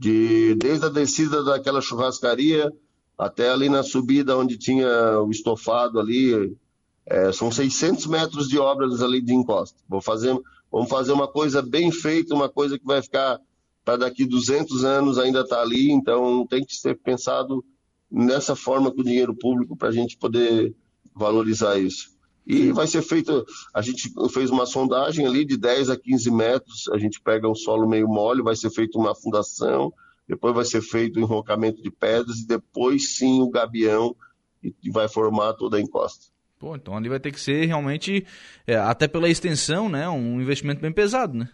de 0.00 0.54
desde 0.54 0.86
a 0.86 0.88
descida 0.88 1.44
daquela 1.44 1.82
churrascaria 1.82 2.72
até 3.18 3.50
ali 3.50 3.68
na 3.68 3.82
subida 3.82 4.34
onde 4.34 4.56
tinha 4.56 5.20
o 5.20 5.30
estofado 5.30 6.00
ali, 6.00 6.56
é, 7.04 7.30
são 7.32 7.52
600 7.52 8.06
metros 8.06 8.48
de 8.48 8.58
obras 8.58 9.02
ali 9.02 9.20
de 9.20 9.34
encosta. 9.34 9.78
Vou 9.86 10.00
fazer, 10.00 10.34
vamos 10.72 10.88
fazer 10.88 11.12
uma 11.12 11.28
coisa 11.28 11.60
bem 11.60 11.92
feita, 11.92 12.34
uma 12.34 12.48
coisa 12.48 12.78
que 12.78 12.86
vai 12.86 13.02
ficar 13.02 13.38
para 13.84 13.98
daqui 13.98 14.24
200 14.24 14.84
anos 14.84 15.18
ainda 15.18 15.40
estar 15.40 15.56
tá 15.56 15.62
ali, 15.62 15.92
então 15.92 16.46
tem 16.46 16.64
que 16.64 16.74
ser 16.74 16.98
pensado 16.98 17.62
nessa 18.10 18.56
forma 18.56 18.90
com 18.90 19.02
o 19.02 19.04
dinheiro 19.04 19.34
público 19.34 19.76
para 19.76 19.88
a 19.88 19.92
gente 19.92 20.16
poder 20.16 20.74
valorizar 21.14 21.78
isso. 21.78 22.08
E 22.46 22.72
vai 22.72 22.86
ser 22.86 23.02
feito, 23.02 23.44
a 23.72 23.82
gente 23.82 24.12
fez 24.32 24.50
uma 24.50 24.66
sondagem 24.66 25.26
ali 25.26 25.44
de 25.44 25.56
10 25.56 25.90
a 25.90 25.96
15 25.96 26.30
metros, 26.30 26.88
a 26.88 26.98
gente 26.98 27.20
pega 27.20 27.48
um 27.48 27.54
solo 27.54 27.88
meio 27.88 28.08
mole, 28.08 28.42
vai 28.42 28.56
ser 28.56 28.70
feita 28.70 28.98
uma 28.98 29.14
fundação, 29.14 29.92
depois 30.26 30.54
vai 30.54 30.64
ser 30.64 30.80
feito 30.82 31.18
o 31.18 31.20
enrocamento 31.20 31.82
de 31.82 31.90
pedras 31.90 32.38
e 32.38 32.46
depois 32.46 33.16
sim 33.16 33.40
o 33.42 33.50
gabião 33.50 34.16
e 34.62 34.90
vai 34.90 35.08
formar 35.08 35.54
toda 35.54 35.76
a 35.76 35.80
encosta. 35.80 36.26
Pô, 36.58 36.76
então 36.76 36.96
ali 36.96 37.08
vai 37.08 37.18
ter 37.18 37.32
que 37.32 37.40
ser 37.40 37.66
realmente, 37.66 38.26
é, 38.66 38.76
até 38.76 39.08
pela 39.08 39.28
extensão, 39.28 39.88
né, 39.88 40.08
um 40.08 40.40
investimento 40.40 40.80
bem 40.80 40.92
pesado, 40.92 41.36
né? 41.36 41.48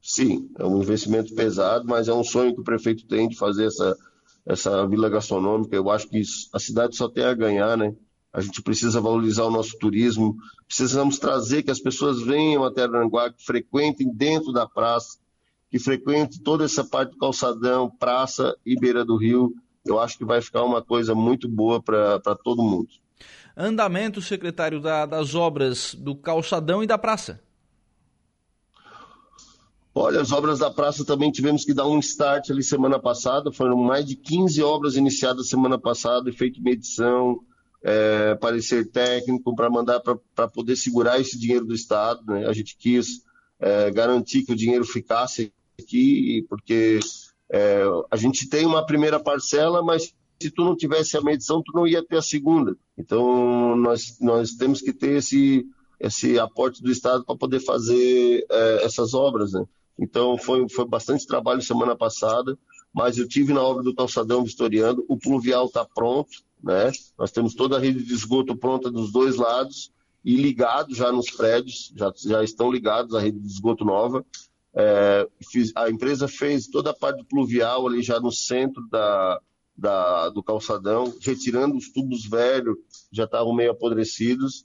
Sim, 0.00 0.50
é 0.58 0.64
um 0.64 0.82
investimento 0.82 1.34
pesado, 1.34 1.86
mas 1.88 2.08
é 2.08 2.12
um 2.12 2.22
sonho 2.22 2.54
que 2.54 2.60
o 2.60 2.64
prefeito 2.64 3.06
tem 3.06 3.28
de 3.28 3.36
fazer 3.36 3.66
essa, 3.66 3.96
essa 4.46 4.86
vila 4.86 5.08
gastronômica. 5.08 5.74
Eu 5.74 5.90
acho 5.90 6.06
que 6.08 6.18
isso, 6.18 6.48
a 6.52 6.58
cidade 6.58 6.94
só 6.94 7.08
tem 7.08 7.24
a 7.24 7.32
ganhar, 7.34 7.76
né? 7.76 7.94
A 8.34 8.40
gente 8.40 8.60
precisa 8.60 9.00
valorizar 9.00 9.44
o 9.44 9.50
nosso 9.50 9.78
turismo, 9.78 10.36
precisamos 10.66 11.20
trazer 11.20 11.62
que 11.62 11.70
as 11.70 11.78
pessoas 11.78 12.20
venham 12.20 12.64
até 12.64 12.82
Aranguá, 12.82 13.32
que 13.32 13.44
frequentem 13.44 14.12
dentro 14.12 14.52
da 14.52 14.66
praça, 14.66 15.18
que 15.70 15.78
frequentem 15.78 16.42
toda 16.42 16.64
essa 16.64 16.82
parte 16.82 17.12
do 17.12 17.18
calçadão, 17.18 17.88
praça 17.88 18.56
e 18.66 18.76
beira 18.76 19.04
do 19.04 19.16
rio. 19.16 19.54
Eu 19.86 20.00
acho 20.00 20.18
que 20.18 20.24
vai 20.24 20.40
ficar 20.40 20.64
uma 20.64 20.82
coisa 20.82 21.14
muito 21.14 21.48
boa 21.48 21.80
para 21.80 22.34
todo 22.42 22.64
mundo. 22.64 22.88
Andamento, 23.56 24.20
secretário, 24.20 24.80
da, 24.80 25.06
das 25.06 25.36
obras 25.36 25.94
do 25.94 26.16
calçadão 26.16 26.82
e 26.82 26.88
da 26.88 26.98
praça. 26.98 27.40
Olha, 29.94 30.20
as 30.20 30.32
obras 30.32 30.58
da 30.58 30.72
praça 30.72 31.04
também 31.04 31.30
tivemos 31.30 31.64
que 31.64 31.72
dar 31.72 31.86
um 31.86 32.00
start 32.00 32.50
ali 32.50 32.64
semana 32.64 32.98
passada. 32.98 33.52
Foram 33.52 33.76
mais 33.76 34.04
de 34.04 34.16
15 34.16 34.60
obras 34.60 34.96
iniciadas 34.96 35.48
semana 35.48 35.78
passada, 35.78 36.32
feito 36.32 36.60
medição, 36.60 37.38
é, 37.84 38.34
parecer 38.36 38.90
técnico 38.90 39.54
para 39.54 39.68
mandar 39.68 40.00
para 40.00 40.48
poder 40.48 40.74
segurar 40.74 41.20
esse 41.20 41.38
dinheiro 41.38 41.66
do 41.66 41.74
Estado. 41.74 42.24
Né? 42.26 42.46
A 42.46 42.52
gente 42.54 42.76
quis 42.78 43.22
é, 43.60 43.90
garantir 43.90 44.42
que 44.42 44.52
o 44.52 44.56
dinheiro 44.56 44.86
ficasse 44.86 45.52
aqui, 45.78 46.46
porque 46.48 46.98
é, 47.52 47.82
a 48.10 48.16
gente 48.16 48.48
tem 48.48 48.64
uma 48.64 48.86
primeira 48.86 49.20
parcela, 49.20 49.82
mas 49.82 50.14
se 50.40 50.50
tu 50.50 50.64
não 50.64 50.74
tivesse 50.74 51.16
a 51.16 51.20
medição, 51.20 51.62
tu 51.62 51.72
não 51.74 51.86
ia 51.86 52.02
ter 52.02 52.16
a 52.16 52.22
segunda. 52.22 52.74
Então, 52.96 53.76
nós, 53.76 54.18
nós 54.18 54.52
temos 54.52 54.80
que 54.80 54.92
ter 54.92 55.18
esse, 55.18 55.66
esse 56.00 56.38
aporte 56.38 56.82
do 56.82 56.90
Estado 56.90 57.22
para 57.24 57.36
poder 57.36 57.60
fazer 57.60 58.46
é, 58.50 58.84
essas 58.84 59.12
obras, 59.12 59.52
né? 59.52 59.64
Então, 59.98 60.38
foi, 60.38 60.66
foi 60.68 60.86
bastante 60.86 61.26
trabalho 61.26 61.62
semana 61.62 61.94
passada, 61.94 62.58
mas 62.92 63.18
eu 63.18 63.28
tive 63.28 63.52
na 63.52 63.62
obra 63.62 63.82
do 63.82 63.94
calçadão 63.94 64.42
vistoriando, 64.42 65.04
o 65.08 65.16
pluvial 65.16 65.66
está 65.66 65.84
pronto, 65.84 66.30
né? 66.64 66.90
Nós 67.18 67.30
temos 67.30 67.54
toda 67.54 67.76
a 67.76 67.80
rede 67.80 68.02
de 68.02 68.14
esgoto 68.14 68.56
pronta 68.56 68.90
dos 68.90 69.12
dois 69.12 69.36
lados 69.36 69.92
e 70.24 70.36
ligado 70.36 70.94
já 70.94 71.12
nos 71.12 71.30
prédios, 71.30 71.92
já, 71.94 72.12
já 72.16 72.42
estão 72.42 72.72
ligados 72.72 73.14
à 73.14 73.20
rede 73.20 73.38
de 73.38 73.46
esgoto 73.46 73.84
nova. 73.84 74.24
É, 74.74 75.28
fiz, 75.52 75.70
a 75.76 75.90
empresa 75.90 76.26
fez 76.26 76.66
toda 76.66 76.90
a 76.90 76.94
parte 76.94 77.22
pluvial 77.24 77.86
ali 77.86 78.02
já 78.02 78.18
no 78.18 78.32
centro 78.32 78.88
da, 78.88 79.40
da, 79.76 80.30
do 80.30 80.42
calçadão, 80.42 81.14
retirando 81.20 81.76
os 81.76 81.92
tubos 81.92 82.26
velhos, 82.26 82.76
já 83.12 83.24
estavam 83.24 83.54
meio 83.54 83.72
apodrecidos. 83.72 84.64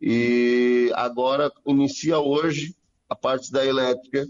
E 0.00 0.90
agora 0.94 1.52
inicia 1.66 2.18
hoje 2.18 2.74
a 3.08 3.14
parte 3.14 3.52
da 3.52 3.64
elétrica, 3.64 4.26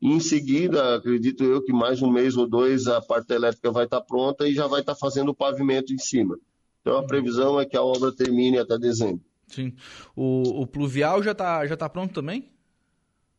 e 0.00 0.12
em 0.12 0.20
seguida, 0.20 0.94
acredito 0.94 1.42
eu 1.42 1.62
que 1.62 1.72
mais 1.72 2.00
um 2.00 2.10
mês 2.10 2.36
ou 2.36 2.48
dois 2.48 2.86
a 2.86 3.00
parte 3.00 3.32
elétrica 3.32 3.70
vai 3.72 3.84
estar 3.84 4.00
pronta 4.00 4.48
e 4.48 4.54
já 4.54 4.66
vai 4.66 4.80
estar 4.80 4.94
fazendo 4.94 5.30
o 5.30 5.34
pavimento 5.34 5.92
em 5.92 5.98
cima. 5.98 6.38
Então 6.80 6.98
a 6.98 7.06
previsão 7.06 7.58
é 7.58 7.66
que 7.66 7.76
a 7.76 7.82
obra 7.82 8.14
termine 8.14 8.58
até 8.58 8.78
dezembro. 8.78 9.20
Sim. 9.48 9.74
O, 10.14 10.62
o 10.62 10.66
pluvial 10.66 11.22
já 11.22 11.32
está 11.32 11.66
já 11.66 11.76
tá 11.76 11.88
pronto 11.88 12.14
também? 12.14 12.48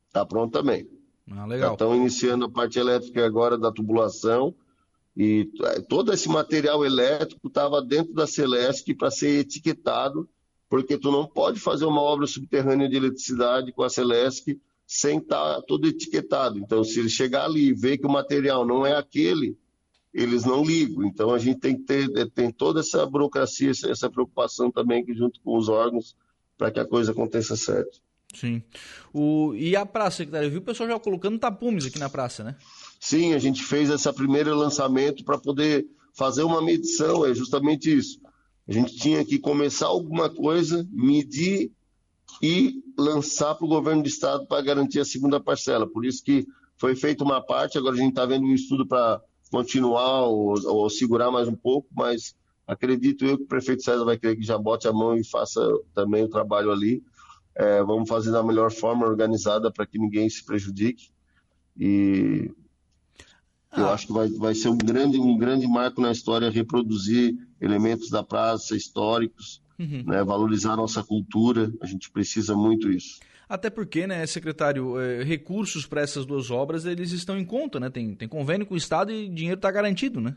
Está 0.08 0.26
pronto 0.26 0.52
também. 0.52 0.88
Ah, 1.32 1.46
legal. 1.46 1.70
Já 1.70 1.74
estão 1.74 1.96
iniciando 1.96 2.46
a 2.46 2.50
parte 2.50 2.78
elétrica 2.78 3.26
agora 3.26 3.58
da 3.58 3.72
tubulação 3.72 4.54
e 5.16 5.50
é, 5.64 5.82
todo 5.82 6.12
esse 6.12 6.28
material 6.28 6.86
elétrico 6.86 7.48
estava 7.48 7.82
dentro 7.82 8.14
da 8.14 8.28
Celesc 8.28 8.94
para 8.96 9.12
ser 9.12 9.40
etiquetado, 9.40 10.28
porque 10.68 10.98
tu 10.98 11.12
não 11.12 11.26
pode 11.26 11.60
fazer 11.60 11.86
uma 11.86 12.02
obra 12.02 12.28
subterrânea 12.28 12.90
de 12.90 12.98
eletricidade 12.98 13.72
com 13.72 13.84
a 13.84 13.90
Celesc 13.90 14.60
sem 14.92 15.20
estar 15.20 15.58
tá 15.58 15.62
todo 15.62 15.88
etiquetado. 15.88 16.58
Então, 16.58 16.84
se 16.84 17.00
ele 17.00 17.10
chegar 17.10 17.46
ali 17.46 17.68
e 17.68 17.74
ver 17.74 18.00
que 18.00 18.08
o 18.08 18.12
material 18.12 18.66
não 18.66 18.84
é 18.84 18.98
aquele, 18.98 19.56
eles 20.12 20.44
não 20.44 20.66
ligam. 20.66 21.06
Então, 21.06 21.30
a 21.30 21.38
gente 21.38 21.60
tem 21.60 21.78
que 21.78 21.84
ter 21.84 22.10
é, 22.18 22.26
tem 22.26 22.52
toda 22.52 22.80
essa 22.80 23.06
burocracia, 23.06 23.70
essa 23.70 24.10
preocupação 24.10 24.72
também 24.72 25.06
junto 25.14 25.40
com 25.42 25.56
os 25.56 25.70
órgãos 25.70 26.16
para 26.58 26.72
que 26.72 26.80
a 26.80 26.88
coisa 26.88 27.12
aconteça 27.12 27.56
certo. 27.56 28.02
Sim. 28.34 28.64
O... 29.14 29.54
E 29.54 29.76
a 29.76 29.86
praça, 29.86 30.18
secretário? 30.18 30.48
Eu 30.48 30.52
vi 30.52 30.58
o 30.58 30.64
pessoal 30.64 30.90
já 30.90 31.00
colocando 31.00 31.38
tapumes 31.38 31.86
aqui 31.86 32.00
na 32.00 32.10
praça, 32.10 32.44
né? 32.44 32.56
Sim, 33.00 33.36
a 33.36 33.38
gente 33.38 33.64
fez 33.64 33.92
esse 33.92 34.12
primeiro 34.12 34.56
lançamento 34.56 35.24
para 35.24 35.38
poder 35.38 35.86
fazer 36.16 36.42
uma 36.42 36.64
medição, 36.64 37.28
é 37.28 37.34
justamente 37.36 37.96
isso. 37.96 38.20
A 38.68 38.74
gente 38.74 38.96
tinha 38.96 39.24
que 39.24 39.38
começar 39.38 39.86
alguma 39.86 40.32
coisa, 40.32 40.84
medir 40.92 41.72
e 42.42 42.84
lançar 42.98 43.56
para 43.56 43.66
o 43.66 43.70
governo 43.70 44.04
do 44.04 44.08
estado 44.08 44.46
para 44.48 44.62
garantir 44.62 45.00
a 45.00 45.06
segunda 45.06 45.40
parcela. 45.40 45.88
Por 45.88 46.06
isso 46.06 46.24
que 46.24 46.46
foi 46.78 46.96
feita 46.96 47.24
uma 47.24 47.42
parte, 47.42 47.78
agora 47.78 47.96
a 47.96 47.98
gente 47.98 48.10
está 48.10 48.26
vendo 48.26 48.46
um 48.46 48.54
estudo 48.54 48.88
para 48.88 49.22
continuar 49.52 50.24
ou, 50.24 50.56
ou, 50.66 50.90
segurar 50.90 51.32
mais 51.32 51.48
um 51.48 51.56
pouco, 51.56 51.88
mas 51.94 52.36
acredito 52.66 53.26
eu 53.26 53.38
que 53.38 53.44
o 53.44 53.48
prefeito 53.48 53.84
César 53.84 54.06
vai 54.06 54.18
querer 54.18 54.36
que 54.36 54.44
já 54.44 54.58
bote 54.58 54.88
a 54.88 54.94
mão 54.94 55.18
e 55.18 55.24
faça 55.24 55.62
também 55.94 56.24
o 56.24 56.30
trabalho 56.30 56.72
ali. 56.72 57.04
É, 57.56 57.84
vamos 57.84 58.08
fazer 58.08 58.32
da 58.32 58.44
melhor 58.44 58.72
forma 58.72 59.06
organizada 59.06 59.72
para 59.72 59.86
que 59.86 60.00
ninguém 60.00 60.30
se 60.30 60.46
prejudique. 60.46 61.10
E 61.78 62.50
ah. 63.72 63.82
eu 63.82 63.90
acho 63.90 64.08
que 64.08 64.14
vai, 64.14 64.30
vai 64.30 64.56
ser 64.56 64.70
um 64.70 64.78
grande, 64.78 65.20
um 65.20 65.38
grande 65.38 65.68
marco 65.68 66.00
na 66.00 66.12
história 66.12 66.50
reproduzir 66.50 67.36
elementos 67.60 68.10
da 68.10 68.24
praça 68.24 68.78
históricos 68.78 69.62
uhum. 69.80 70.04
né, 70.06 70.24
valorizar 70.24 70.74
a 70.74 70.78
nossa 70.78 71.04
cultura, 71.04 71.72
a 71.82 71.86
gente 71.86 72.12
precisa 72.12 72.56
muito 72.56 72.92
isso. 72.92 73.20
Até 73.48 73.70
porque, 73.72 74.06
né, 74.06 74.26
secretário, 74.28 75.00
é, 75.00 75.24
recursos 75.24 75.88
para 75.88 76.02
essas 76.02 76.24
duas 76.24 76.52
obras 76.52 76.86
eles 76.86 77.12
estão 77.12 77.36
em 77.36 77.44
conta, 77.46 77.80
né? 77.80 77.90
Tem, 77.90 78.14
tem 78.14 78.28
convênio 78.28 78.68
com 78.68 78.76
o 78.76 78.78
Estado 78.78 79.12
e 79.12 79.28
dinheiro 79.28 79.58
está 79.58 79.72
garantido, 79.72 80.22
né? 80.22 80.36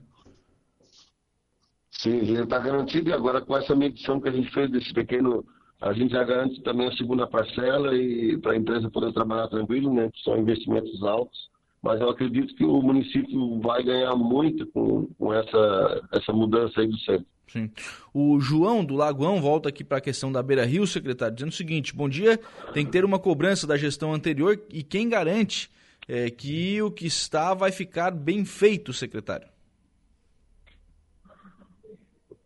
Sim, 1.91 2.21
dinheiro 2.21 2.45
está 2.45 2.59
garantido 2.59 3.11
e 3.11 3.13
agora 3.13 3.43
com 3.43 3.55
essa 3.55 3.77
medição 3.77 4.19
que 4.19 4.31
a 4.31 4.33
gente 4.33 4.51
fez 4.51 4.71
desse 4.71 4.95
pequeno, 4.95 5.45
a 5.79 5.93
gente 5.93 6.13
já 6.13 6.25
garante 6.25 6.63
também 6.63 6.89
a 6.89 6.97
segunda 6.97 7.27
parcela 7.27 7.95
e 7.95 8.39
para 8.39 8.53
a 8.53 8.57
empresa 8.57 8.91
poder 8.91 9.13
trabalhar 9.13 9.49
tranquilo, 9.49 9.93
né? 9.93 10.11
Que 10.11 10.23
são 10.23 10.39
investimentos 10.39 11.03
altos. 11.03 11.51
Mas 11.83 12.01
eu 12.01 12.09
acredito 12.09 12.55
que 12.55 12.65
o 12.65 12.81
município 12.81 13.61
vai 13.61 13.83
ganhar 13.83 14.15
muito 14.15 14.67
com, 14.69 15.07
com 15.19 15.35
essa, 15.35 16.09
essa 16.13 16.33
mudança 16.33 16.81
aí 16.81 16.87
do 16.87 16.97
centro. 17.01 17.27
Sim. 17.53 17.71
O 18.15 18.41
João 18.41 18.83
do 18.83 18.95
Lagoão 18.95 19.41
volta 19.43 19.69
aqui 19.69 19.85
para 19.85 19.99
a 19.99 20.01
questão 20.01 20.33
da 20.33 20.43
Beira 20.43 20.65
Rio, 20.65 20.87
secretário, 20.87 21.35
dizendo 21.35 21.51
o 21.51 21.55
seguinte: 21.55 21.95
bom 21.95 22.09
dia, 22.09 22.41
tem 22.73 22.87
que 22.87 22.91
ter 22.91 23.05
uma 23.05 23.19
cobrança 23.19 23.67
da 23.67 23.77
gestão 23.77 24.15
anterior 24.15 24.59
e 24.73 24.83
quem 24.83 25.07
garante 25.07 25.71
é, 26.09 26.31
que 26.31 26.81
o 26.81 26.91
que 26.91 27.07
está 27.07 27.53
vai 27.53 27.71
ficar 27.71 28.11
bem 28.11 28.45
feito, 28.47 28.93
secretário? 28.95 29.47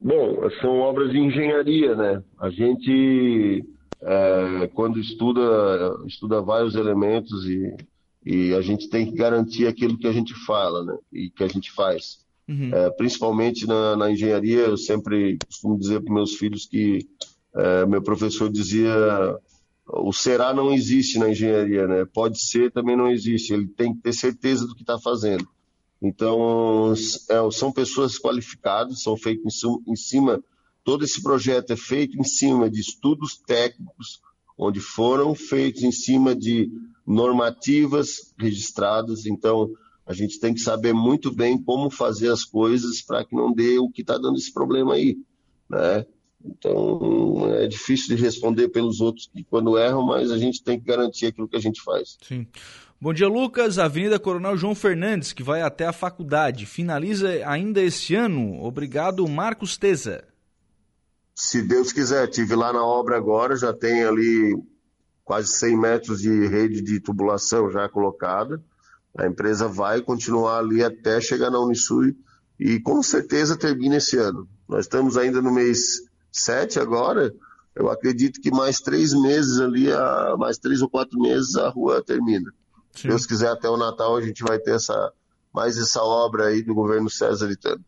Bom, 0.01 0.51
são 0.61 0.81
obras 0.81 1.11
de 1.11 1.19
engenharia, 1.19 1.95
né? 1.95 2.23
A 2.39 2.51
gente, 2.51 3.65
é, 4.03 4.69
quando 4.75 4.99
estuda, 4.99 5.43
estuda 6.05 6.43
vários 6.43 6.75
elementos 6.75 7.45
e, 7.49 7.77
e 8.25 8.55
a 8.55 8.61
gente 8.61 8.91
tem 8.91 9.07
que 9.07 9.17
garantir 9.17 9.69
aquilo 9.69 9.97
que 9.97 10.07
a 10.07 10.13
gente 10.13 10.35
fala, 10.45 10.85
né? 10.85 10.99
E 11.13 11.31
que 11.31 11.45
a 11.45 11.49
gente 11.49 11.71
faz. 11.71 12.26
Uhum. 12.49 12.71
É, 12.73 12.91
principalmente 12.91 13.67
na, 13.67 13.97
na, 13.97 14.11
engenharia, 14.11 14.61
eu 14.61 14.77
sempre 14.77 15.37
costumo 15.47 15.79
dizer 15.79 16.01
para 16.01 16.15
meus 16.15 16.35
filhos 16.35 16.65
que 16.65 17.07
é, 17.55 17.87
meu 17.87 18.03
professor 18.03 18.51
dizia 18.51 18.95
o 19.89 20.13
será 20.13 20.53
não 20.53 20.73
existe 20.73 21.19
na 21.19 21.31
engenharia, 21.31 21.87
né? 21.87 22.05
Pode 22.05 22.41
ser 22.41 22.73
também 22.73 22.97
não 22.97 23.09
existe. 23.09 23.53
Ele 23.53 23.67
tem 23.69 23.95
que 23.95 24.03
ter 24.03 24.13
certeza 24.13 24.67
do 24.67 24.75
que 24.75 24.83
está 24.83 24.99
fazendo. 24.99 25.49
Então 26.03 26.93
é, 27.31 27.51
são 27.51 27.73
pessoas 27.73 28.19
qualificadas, 28.19 29.03
são 29.03 29.17
feitos 29.17 29.63
em, 29.87 29.97
cima. 29.97 30.43
Todo 30.85 31.05
esse 31.05 31.23
projeto 31.23 31.73
é 31.73 31.77
feito 31.77 32.19
em 32.19 32.25
cima 32.25 32.69
de 32.69 32.81
estudos 32.81 33.37
técnicos, 33.37 34.21
onde 34.59 34.81
foram 34.81 35.35
feitos 35.35 35.83
em 35.83 35.93
cima 35.93 36.35
de 36.35 36.71
normativas 37.07 38.35
registradas. 38.39 39.25
Então 39.25 39.71
a 40.07 40.13
gente 40.13 40.39
tem 40.39 40.55
que 40.55 40.61
saber 40.61 40.95
muito 40.95 41.35
bem 41.35 41.61
como 41.61 41.91
fazer 41.91 42.31
as 42.31 42.45
coisas 42.45 43.03
para 43.03 43.25
que 43.25 43.35
não 43.35 43.53
dê 43.53 43.79
o 43.79 43.91
que 43.91 44.03
está 44.03 44.17
dando 44.17 44.37
esse 44.37 44.53
problema 44.53 44.95
aí, 44.95 45.19
né? 45.69 46.07
Então, 46.45 47.53
é 47.55 47.67
difícil 47.67 48.15
de 48.15 48.23
responder 48.23 48.69
pelos 48.69 49.01
outros 49.01 49.27
que 49.27 49.43
quando 49.43 49.77
erram, 49.77 50.07
mas 50.07 50.31
a 50.31 50.39
gente 50.39 50.63
tem 50.63 50.79
que 50.79 50.87
garantir 50.87 51.27
aquilo 51.27 51.49
que 51.49 51.57
a 51.57 51.61
gente 51.61 51.83
faz. 51.83 52.17
Sim. 52.23 52.47
Bom 53.01 53.13
dia, 53.13 53.27
Lucas. 53.27 53.79
Avenida 53.79 54.19
Coronel 54.19 54.57
João 54.57 54.75
Fernandes, 54.75 55.33
que 55.33 55.43
vai 55.43 55.61
até 55.61 55.87
a 55.87 55.93
faculdade. 55.93 56.65
Finaliza 56.65 57.29
ainda 57.45 57.83
este 57.83 58.15
ano. 58.15 58.63
Obrigado, 58.63 59.27
Marcos 59.27 59.77
Teza. 59.77 60.25
Se 61.35 61.61
Deus 61.63 61.93
quiser, 61.93 62.29
tive 62.29 62.55
lá 62.55 62.73
na 62.73 62.85
obra 62.85 63.17
agora, 63.17 63.57
já 63.57 63.73
tem 63.73 64.05
ali 64.05 64.57
quase 65.25 65.49
100 65.49 65.77
metros 65.77 66.21
de 66.21 66.47
rede 66.47 66.81
de 66.81 67.01
tubulação 67.01 67.71
já 67.71 67.89
colocada. 67.89 68.63
A 69.19 69.27
empresa 69.27 69.67
vai 69.67 70.03
continuar 70.03 70.59
ali 70.59 70.85
até 70.85 71.21
chegar 71.21 71.51
na 71.51 71.59
Unisui 71.59 72.17
e 72.59 72.79
com 72.81 73.03
certeza 73.03 73.57
termina 73.57 73.97
esse 73.97 74.17
ano. 74.19 74.49
Nós 74.69 74.85
estamos 74.85 75.17
ainda 75.17 75.41
no 75.41 75.53
mês 75.53 76.03
7 76.31 76.79
agora. 76.79 77.33
Eu 77.75 77.91
acredito 77.91 78.41
que 78.41 78.51
mais 78.51 78.81
três 78.81 79.13
meses 79.13 79.61
ali, 79.61 79.89
mais 80.39 80.59
três 80.59 80.83
ou 80.83 80.89
quatro 80.89 81.19
meses, 81.19 81.57
a 81.57 81.69
rua 81.69 82.03
termina. 82.03 82.51
Se 82.93 83.09
Deus 83.09 83.27
quiser, 83.27 83.51
até 83.51 83.69
o 83.69 83.77
Natal 83.77 84.17
a 84.17 84.23
gente 84.23 84.43
vai 84.43 84.59
ter 84.59 84.75
essa, 84.75 85.13
mais 85.53 85.77
essa 85.77 86.03
obra 86.03 86.47
aí 86.47 86.63
do 86.63 86.75
governo 86.75 87.11
César 87.11 87.51
Itano. 87.51 87.85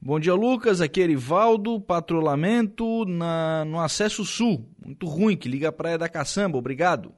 Bom 0.00 0.20
dia, 0.20 0.34
Lucas. 0.34 0.80
Aqui 0.80 1.00
é 1.00 1.04
Erivaldo, 1.04 1.80
patrulhamento 1.80 3.04
na, 3.06 3.64
no 3.64 3.80
acesso 3.80 4.24
sul. 4.24 4.66
Muito 4.84 5.06
ruim, 5.06 5.36
que 5.36 5.48
liga 5.48 5.68
a 5.68 5.72
Praia 5.72 5.98
da 5.98 6.08
Caçamba. 6.08 6.56
Obrigado. 6.58 7.12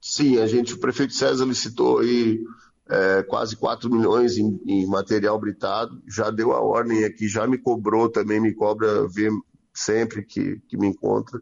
Sim, 0.00 0.38
a 0.38 0.46
gente, 0.46 0.74
o 0.74 0.80
prefeito 0.80 1.12
César 1.12 1.44
licitou 1.44 1.98
aí 1.98 2.42
é, 2.88 3.22
quase 3.22 3.56
4 3.56 3.90
milhões 3.90 4.36
em, 4.36 4.60
em, 4.66 4.86
material 4.86 5.38
britado, 5.38 6.02
já 6.08 6.30
deu 6.30 6.52
a 6.52 6.60
ordem 6.60 7.04
aqui, 7.04 7.28
já 7.28 7.46
me 7.46 7.58
cobrou 7.58 8.08
também, 8.08 8.40
me 8.40 8.54
cobra 8.54 9.06
ver 9.06 9.30
sempre 9.72 10.24
que, 10.24 10.60
que 10.68 10.76
me 10.76 10.88
encontra. 10.88 11.40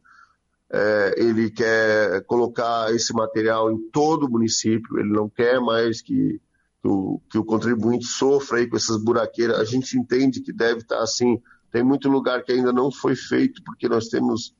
É, 0.70 1.14
ele 1.16 1.50
quer 1.50 2.22
colocar 2.26 2.94
esse 2.94 3.14
material 3.14 3.72
em 3.72 3.90
todo 3.90 4.26
o 4.26 4.30
município, 4.30 4.98
ele 4.98 5.10
não 5.10 5.28
quer 5.28 5.58
mais 5.60 6.02
que, 6.02 6.38
que, 6.82 6.88
o, 6.88 7.22
que 7.30 7.38
o 7.38 7.44
contribuinte 7.44 8.04
sofra 8.04 8.58
aí 8.58 8.66
com 8.68 8.76
essas 8.76 9.02
buraqueiras. 9.02 9.58
A 9.58 9.64
gente 9.64 9.96
entende 9.96 10.42
que 10.42 10.52
deve 10.52 10.80
estar 10.80 11.02
assim. 11.02 11.40
Tem 11.70 11.82
muito 11.82 12.08
lugar 12.08 12.42
que 12.42 12.52
ainda 12.52 12.72
não 12.72 12.90
foi 12.90 13.16
feito, 13.16 13.62
porque 13.62 13.88
nós 13.88 14.08
temos 14.08 14.54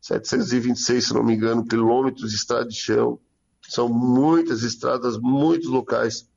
726, 0.00 1.06
se 1.06 1.14
não 1.14 1.22
me 1.22 1.34
engano, 1.34 1.64
quilômetros 1.64 2.30
de 2.30 2.36
estrada 2.36 2.66
de 2.66 2.74
chão. 2.74 3.20
São 3.68 3.88
muitas 3.88 4.62
estradas, 4.62 5.16
muitos 5.18 5.68
locais. 5.68 6.28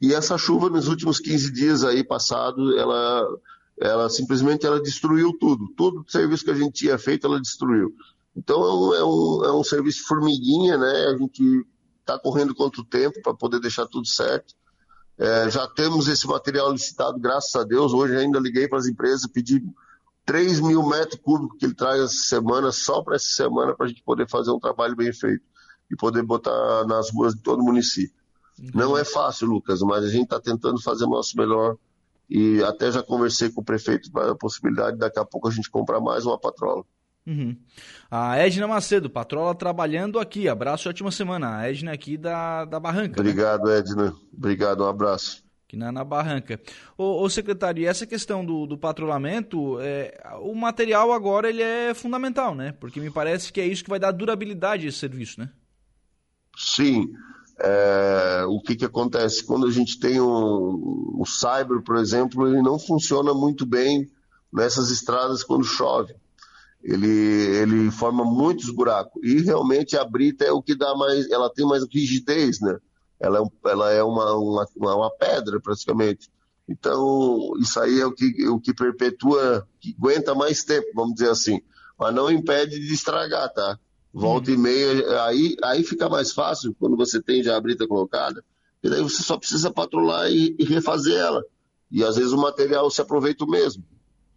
E 0.00 0.14
essa 0.14 0.38
chuva 0.38 0.70
nos 0.70 0.88
últimos 0.88 1.18
15 1.18 1.52
dias 1.52 1.84
aí 1.84 2.02
passados, 2.02 2.76
ela 2.76 3.26
ela 3.78 4.10
simplesmente 4.10 4.66
ela 4.66 4.80
destruiu 4.80 5.32
tudo. 5.38 5.68
Todo 5.74 6.00
o 6.00 6.10
serviço 6.10 6.44
que 6.44 6.50
a 6.50 6.54
gente 6.54 6.72
tinha 6.72 6.98
feito, 6.98 7.26
ela 7.26 7.40
destruiu. 7.40 7.94
Então 8.36 8.62
é 8.62 8.72
um, 8.72 8.94
é 8.94 9.04
um, 9.04 9.44
é 9.44 9.52
um 9.52 9.64
serviço 9.64 10.06
formiguinha, 10.06 10.76
né? 10.76 11.06
A 11.06 11.16
gente 11.16 11.66
está 12.00 12.18
correndo 12.18 12.54
contra 12.54 12.80
o 12.80 12.84
tempo 12.84 13.20
para 13.22 13.34
poder 13.34 13.58
deixar 13.58 13.86
tudo 13.86 14.06
certo. 14.06 14.54
É, 15.18 15.50
já 15.50 15.66
temos 15.66 16.08
esse 16.08 16.26
material 16.26 16.72
licitado, 16.72 17.18
graças 17.18 17.54
a 17.54 17.64
Deus. 17.64 17.92
Hoje 17.92 18.16
ainda 18.16 18.38
liguei 18.38 18.68
para 18.68 18.78
as 18.78 18.86
empresas, 18.86 19.26
pedi 19.26 19.62
3 20.26 20.60
mil 20.60 20.86
metros 20.86 21.20
cúbicos 21.22 21.58
que 21.58 21.64
ele 21.64 21.74
traz 21.74 22.00
essa 22.00 22.22
semana, 22.22 22.72
só 22.72 23.02
para 23.02 23.16
essa 23.16 23.28
semana, 23.28 23.74
para 23.74 23.86
a 23.86 23.88
gente 23.88 24.02
poder 24.02 24.28
fazer 24.28 24.50
um 24.50 24.60
trabalho 24.60 24.96
bem 24.96 25.12
feito 25.12 25.49
e 25.90 25.96
poder 25.96 26.22
botar 26.22 26.84
nas 26.86 27.10
ruas 27.10 27.34
de 27.34 27.42
todo 27.42 27.60
o 27.60 27.64
município. 27.64 28.14
Uhum. 28.58 28.70
Não 28.74 28.98
é 28.98 29.04
fácil, 29.04 29.48
Lucas, 29.48 29.80
mas 29.80 30.04
a 30.04 30.08
gente 30.08 30.24
está 30.24 30.40
tentando 30.40 30.80
fazer 30.80 31.04
o 31.04 31.10
nosso 31.10 31.36
melhor 31.36 31.76
e 32.28 32.62
até 32.62 32.92
já 32.92 33.02
conversei 33.02 33.50
com 33.50 33.60
o 33.60 33.64
prefeito 33.64 34.10
para 34.12 34.32
a 34.32 34.36
possibilidade 34.36 34.98
daqui 34.98 35.18
a 35.18 35.24
pouco 35.24 35.48
a 35.48 35.50
gente 35.50 35.70
comprar 35.70 36.00
mais 36.00 36.24
uma 36.24 36.38
patrola. 36.38 36.84
Uhum. 37.26 37.56
A 38.10 38.36
Edna 38.38 38.66
Macedo, 38.66 39.10
patrola 39.10 39.54
trabalhando 39.54 40.18
aqui. 40.18 40.48
Abraço 40.48 40.88
e 40.88 40.90
ótima 40.90 41.10
semana. 41.10 41.58
A 41.58 41.70
Edna 41.70 41.92
aqui 41.92 42.16
da, 42.16 42.64
da 42.64 42.80
Barranca. 42.80 43.22
Né? 43.22 43.30
Obrigado, 43.30 43.68
né? 43.68 43.78
Edna. 43.78 44.14
Obrigado, 44.32 44.84
um 44.84 44.88
abraço. 44.88 45.42
Aqui 45.66 45.76
na, 45.76 45.92
na 45.92 46.02
Barranca. 46.02 46.60
Ô, 46.96 47.22
ô, 47.22 47.30
secretário, 47.30 47.82
e 47.82 47.86
essa 47.86 48.06
questão 48.06 48.44
do, 48.44 48.66
do 48.66 48.76
patrulhamento, 48.76 49.78
é, 49.80 50.20
o 50.40 50.54
material 50.54 51.12
agora 51.12 51.48
ele 51.48 51.62
é 51.62 51.94
fundamental, 51.94 52.54
né? 52.54 52.74
Porque 52.80 53.00
me 53.00 53.10
parece 53.10 53.52
que 53.52 53.60
é 53.60 53.66
isso 53.66 53.84
que 53.84 53.90
vai 53.90 54.00
dar 54.00 54.10
durabilidade 54.10 54.86
a 54.86 54.88
esse 54.88 54.98
serviço, 54.98 55.38
né? 55.38 55.50
Sim. 56.56 57.12
É, 57.62 58.44
o 58.48 58.60
que, 58.60 58.74
que 58.74 58.84
acontece? 58.84 59.44
Quando 59.44 59.66
a 59.66 59.70
gente 59.70 60.00
tem 60.00 60.20
um, 60.20 61.18
o 61.18 61.24
Cyber, 61.26 61.82
por 61.82 61.96
exemplo, 61.96 62.48
ele 62.48 62.62
não 62.62 62.78
funciona 62.78 63.34
muito 63.34 63.66
bem 63.66 64.10
nessas 64.52 64.90
estradas 64.90 65.44
quando 65.44 65.64
chove. 65.64 66.14
Ele, 66.82 67.06
ele 67.06 67.90
forma 67.90 68.24
muitos 68.24 68.70
buracos. 68.70 69.22
E 69.22 69.42
realmente 69.42 69.96
a 69.96 70.04
brita 70.04 70.44
é 70.44 70.52
o 70.52 70.62
que 70.62 70.74
dá 70.74 70.94
mais. 70.94 71.30
Ela 71.30 71.52
tem 71.52 71.66
mais 71.66 71.84
rigidez, 71.92 72.60
né? 72.60 72.78
Ela 73.20 73.38
é, 73.38 73.40
um, 73.42 73.50
ela 73.66 73.92
é 73.92 74.02
uma, 74.02 74.34
uma, 74.34 74.66
uma, 74.76 75.10
pedra, 75.10 75.60
praticamente. 75.60 76.30
Então, 76.66 77.52
isso 77.60 77.78
aí 77.78 78.00
é 78.00 78.06
o 78.06 78.12
que, 78.12 78.48
o 78.48 78.58
que 78.58 78.72
perpetua, 78.72 79.68
que 79.78 79.94
aguenta 79.98 80.34
mais 80.34 80.64
tempo, 80.64 80.86
vamos 80.94 81.14
dizer 81.14 81.28
assim. 81.28 81.60
Mas 81.98 82.14
não 82.14 82.30
impede 82.30 82.80
de 82.80 82.94
estragar, 82.94 83.52
tá? 83.52 83.78
Volta 84.12 84.50
hum. 84.50 84.54
e 84.54 84.56
meia, 84.56 85.22
aí, 85.24 85.56
aí 85.62 85.84
fica 85.84 86.08
mais 86.08 86.32
fácil 86.32 86.74
quando 86.78 86.96
você 86.96 87.22
tem 87.22 87.42
já 87.42 87.56
a 87.56 87.60
brita 87.60 87.86
colocada, 87.86 88.44
e 88.82 88.90
daí 88.90 89.02
você 89.02 89.22
só 89.22 89.36
precisa 89.38 89.70
patrulhar 89.70 90.30
e, 90.30 90.56
e 90.58 90.64
refazer 90.64 91.16
ela. 91.16 91.44
E 91.90 92.04
às 92.04 92.16
vezes 92.16 92.32
o 92.32 92.38
material 92.38 92.90
se 92.90 93.00
aproveita 93.00 93.44
o 93.44 93.50
mesmo. 93.50 93.84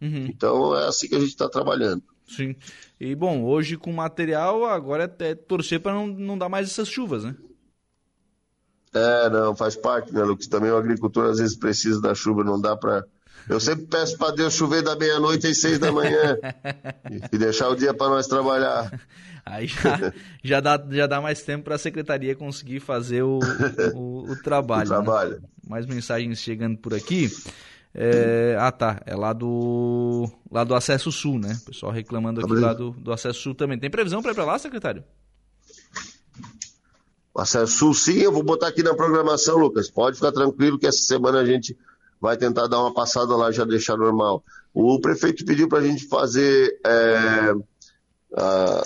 Uhum. 0.00 0.26
Então 0.26 0.76
é 0.76 0.86
assim 0.86 1.08
que 1.08 1.14
a 1.14 1.20
gente 1.20 1.30
está 1.30 1.48
trabalhando. 1.48 2.02
Sim. 2.26 2.54
E 3.00 3.14
bom, 3.14 3.44
hoje 3.44 3.76
com 3.76 3.92
material, 3.92 4.64
agora 4.64 5.12
é, 5.18 5.30
é 5.30 5.34
torcer 5.34 5.80
para 5.80 5.94
não, 5.94 6.06
não 6.06 6.38
dar 6.38 6.48
mais 6.48 6.68
essas 6.68 6.88
chuvas, 6.88 7.24
né? 7.24 7.36
É, 8.92 9.28
não, 9.28 9.56
faz 9.56 9.74
parte, 9.74 10.12
né, 10.12 10.22
Lucas? 10.22 10.46
Também 10.46 10.70
o 10.70 10.76
agricultor 10.76 11.26
às 11.26 11.38
vezes 11.38 11.56
precisa 11.56 12.00
da 12.00 12.14
chuva, 12.14 12.44
não 12.44 12.60
dá 12.60 12.76
para 12.76 13.04
eu 13.48 13.60
sempre 13.60 13.86
peço 13.86 14.16
para 14.16 14.34
Deus 14.34 14.54
chover 14.54 14.82
da 14.82 14.96
meia-noite 14.96 15.46
às 15.46 15.60
seis 15.60 15.78
da 15.78 15.92
manhã 15.92 16.38
e 17.32 17.38
deixar 17.38 17.68
o 17.68 17.74
dia 17.74 17.92
para 17.92 18.08
nós 18.08 18.26
trabalhar. 18.26 18.90
Aí 19.44 19.66
já, 19.66 20.12
já, 20.42 20.60
dá, 20.60 20.82
já 20.90 21.06
dá 21.06 21.20
mais 21.20 21.42
tempo 21.42 21.64
para 21.64 21.74
a 21.74 21.78
secretaria 21.78 22.34
conseguir 22.34 22.80
fazer 22.80 23.22
o, 23.22 23.38
o, 23.94 24.30
o 24.30 24.36
trabalho. 24.42 24.86
O 24.86 24.88
trabalho. 24.88 25.32
Né? 25.32 25.48
Mais 25.68 25.84
mensagens 25.84 26.38
chegando 26.38 26.78
por 26.78 26.94
aqui. 26.94 27.30
É, 27.94 28.56
ah, 28.58 28.72
tá. 28.72 29.02
É 29.04 29.14
lá 29.14 29.32
do, 29.32 30.28
lá 30.50 30.64
do 30.64 30.74
Acesso 30.74 31.12
Sul, 31.12 31.38
né? 31.38 31.56
O 31.62 31.66
pessoal 31.66 31.92
reclamando 31.92 32.40
aqui 32.40 32.54
lá 32.54 32.72
do, 32.72 32.90
do 32.90 33.12
Acesso 33.12 33.40
Sul 33.40 33.54
também. 33.54 33.78
Tem 33.78 33.90
previsão 33.90 34.22
para 34.22 34.32
ir 34.32 34.34
para 34.34 34.44
lá, 34.44 34.58
secretário? 34.58 35.04
O 37.34 37.40
Acesso 37.40 37.72
Sul, 37.72 37.94
sim. 37.94 38.18
Eu 38.18 38.32
vou 38.32 38.42
botar 38.42 38.68
aqui 38.68 38.82
na 38.82 38.94
programação, 38.94 39.58
Lucas. 39.58 39.90
Pode 39.90 40.16
ficar 40.16 40.32
tranquilo 40.32 40.78
que 40.78 40.86
essa 40.86 41.02
semana 41.02 41.40
a 41.40 41.44
gente 41.44 41.76
vai 42.20 42.36
tentar 42.36 42.66
dar 42.66 42.80
uma 42.80 42.94
passada 42.94 43.36
lá 43.36 43.50
já 43.50 43.64
deixar 43.64 43.96
normal. 43.96 44.42
O 44.72 45.00
prefeito 45.00 45.44
pediu 45.44 45.68
para 45.68 45.78
a 45.78 45.86
gente 45.86 46.06
fazer 46.08 46.78
é, 46.84 47.54
a, 48.36 48.82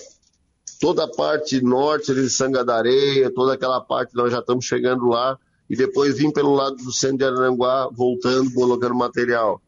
toda 0.80 1.04
a 1.04 1.08
parte 1.08 1.62
norte 1.62 2.14
de 2.14 2.28
Sanga 2.28 2.64
da 2.64 2.76
Areia, 2.76 3.32
toda 3.32 3.54
aquela 3.54 3.80
parte, 3.80 4.14
nós 4.14 4.30
já 4.30 4.38
estamos 4.38 4.64
chegando 4.64 5.06
lá, 5.06 5.38
e 5.68 5.76
depois 5.76 6.16
vir 6.16 6.32
pelo 6.32 6.54
lado 6.54 6.76
do 6.76 6.92
centro 6.92 7.18
de 7.18 7.24
Aranguá, 7.24 7.88
voltando, 7.92 8.52
colocando 8.52 8.94
material. 8.94 9.60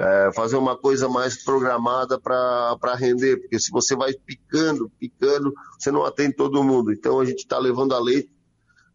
É, 0.00 0.30
fazer 0.32 0.56
uma 0.56 0.76
coisa 0.76 1.08
mais 1.08 1.42
programada 1.42 2.20
para 2.20 2.94
render, 2.94 3.38
porque 3.38 3.58
se 3.58 3.68
você 3.72 3.96
vai 3.96 4.12
picando, 4.14 4.88
picando, 4.96 5.52
você 5.76 5.90
não 5.90 6.04
atende 6.04 6.36
todo 6.36 6.62
mundo. 6.62 6.92
Então 6.92 7.18
a 7.18 7.24
gente 7.24 7.40
está 7.40 7.58
levando 7.58 7.94
a 7.94 7.98
leite 7.98 8.30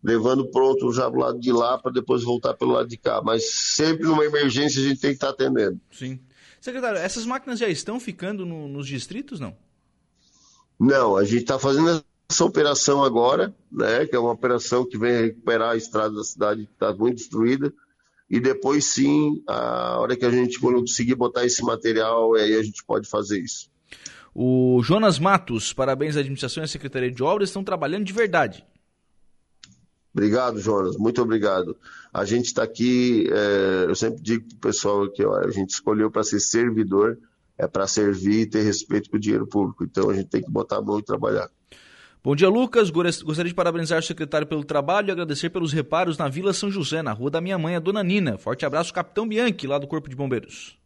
levando 0.03 0.45
pronto 0.51 0.91
já 0.91 1.07
do 1.07 1.17
lado 1.17 1.39
de 1.39 1.51
lá 1.51 1.77
para 1.77 1.91
depois 1.91 2.23
voltar 2.23 2.53
pelo 2.55 2.73
lado 2.73 2.89
de 2.89 2.97
cá. 2.97 3.21
Mas 3.23 3.49
sempre 3.75 4.03
numa 4.05 4.25
emergência 4.25 4.81
a 4.81 4.87
gente 4.87 4.99
tem 4.99 5.11
que 5.11 5.15
estar 5.15 5.27
tá 5.27 5.33
atendendo. 5.33 5.79
Sim. 5.91 6.19
Secretário, 6.59 6.97
essas 6.97 7.25
máquinas 7.25 7.59
já 7.59 7.69
estão 7.69 7.99
ficando 7.99 8.45
no, 8.45 8.67
nos 8.67 8.87
distritos, 8.87 9.39
não? 9.39 9.55
Não, 10.79 11.15
a 11.15 11.23
gente 11.23 11.43
está 11.43 11.57
fazendo 11.57 12.03
essa 12.29 12.45
operação 12.45 13.03
agora, 13.03 13.53
né, 13.71 14.05
que 14.05 14.15
é 14.15 14.19
uma 14.19 14.31
operação 14.31 14.87
que 14.87 14.97
vem 14.97 15.21
recuperar 15.21 15.71
a 15.71 15.77
estrada 15.77 16.15
da 16.15 16.23
cidade 16.23 16.65
que 16.65 16.73
está 16.73 16.93
muito 16.93 17.17
destruída. 17.17 17.71
E 18.29 18.39
depois 18.39 18.85
sim, 18.85 19.43
a 19.47 19.99
hora 19.99 20.15
que 20.15 20.25
a 20.25 20.31
gente 20.31 20.59
conseguir 20.59 21.15
botar 21.15 21.45
esse 21.45 21.63
material, 21.63 22.33
aí 22.33 22.55
a 22.55 22.63
gente 22.63 22.83
pode 22.83 23.07
fazer 23.07 23.39
isso. 23.39 23.69
O 24.33 24.81
Jonas 24.81 25.19
Matos, 25.19 25.71
parabéns 25.71 26.17
à 26.17 26.21
administração 26.21 26.63
e 26.63 26.65
à 26.65 26.67
Secretaria 26.67 27.11
de 27.11 27.21
Obras, 27.21 27.49
estão 27.49 27.63
trabalhando 27.63 28.05
de 28.05 28.13
verdade. 28.13 28.65
Obrigado, 30.13 30.59
Jonas. 30.59 30.95
Muito 30.95 31.21
obrigado. 31.21 31.75
A 32.13 32.23
gente 32.23 32.45
está 32.45 32.63
aqui, 32.63 33.27
é, 33.31 33.85
eu 33.89 33.95
sempre 33.95 34.21
digo 34.21 34.45
para 34.47 34.55
o 34.55 34.59
pessoal 34.59 35.09
que 35.09 35.25
ó, 35.25 35.35
a 35.39 35.49
gente 35.49 35.71
escolheu 35.71 36.11
para 36.11 36.23
ser 36.23 36.39
servidor, 36.39 37.17
é 37.57 37.67
para 37.67 37.87
servir 37.87 38.41
e 38.41 38.45
ter 38.45 38.61
respeito 38.61 39.09
com 39.09 39.17
o 39.17 39.19
dinheiro 39.19 39.47
público. 39.47 39.83
Então 39.83 40.09
a 40.09 40.13
gente 40.13 40.29
tem 40.29 40.43
que 40.43 40.51
botar 40.51 40.77
a 40.77 40.81
mão 40.81 40.99
e 40.99 41.03
trabalhar. 41.03 41.49
Bom 42.23 42.35
dia, 42.35 42.47
Lucas. 42.47 42.89
Gostaria 42.89 43.49
de 43.49 43.53
parabenizar 43.53 43.99
o 43.99 44.03
secretário 44.03 44.47
pelo 44.47 44.63
trabalho 44.63 45.09
e 45.09 45.11
agradecer 45.11 45.49
pelos 45.49 45.73
reparos 45.73 46.17
na 46.17 46.29
Vila 46.29 46.53
São 46.53 46.71
José, 46.71 47.01
na 47.01 47.11
rua 47.11 47.29
da 47.29 47.41
minha 47.41 47.57
mãe, 47.57 47.75
a 47.75 47.79
Dona 47.79 48.01
Nina. 48.03 48.37
Forte 48.37 48.65
abraço, 48.65 48.93
Capitão 48.93 49.27
Bianchi, 49.27 49.67
lá 49.67 49.77
do 49.77 49.87
Corpo 49.87 50.07
de 50.07 50.15
Bombeiros. 50.15 50.77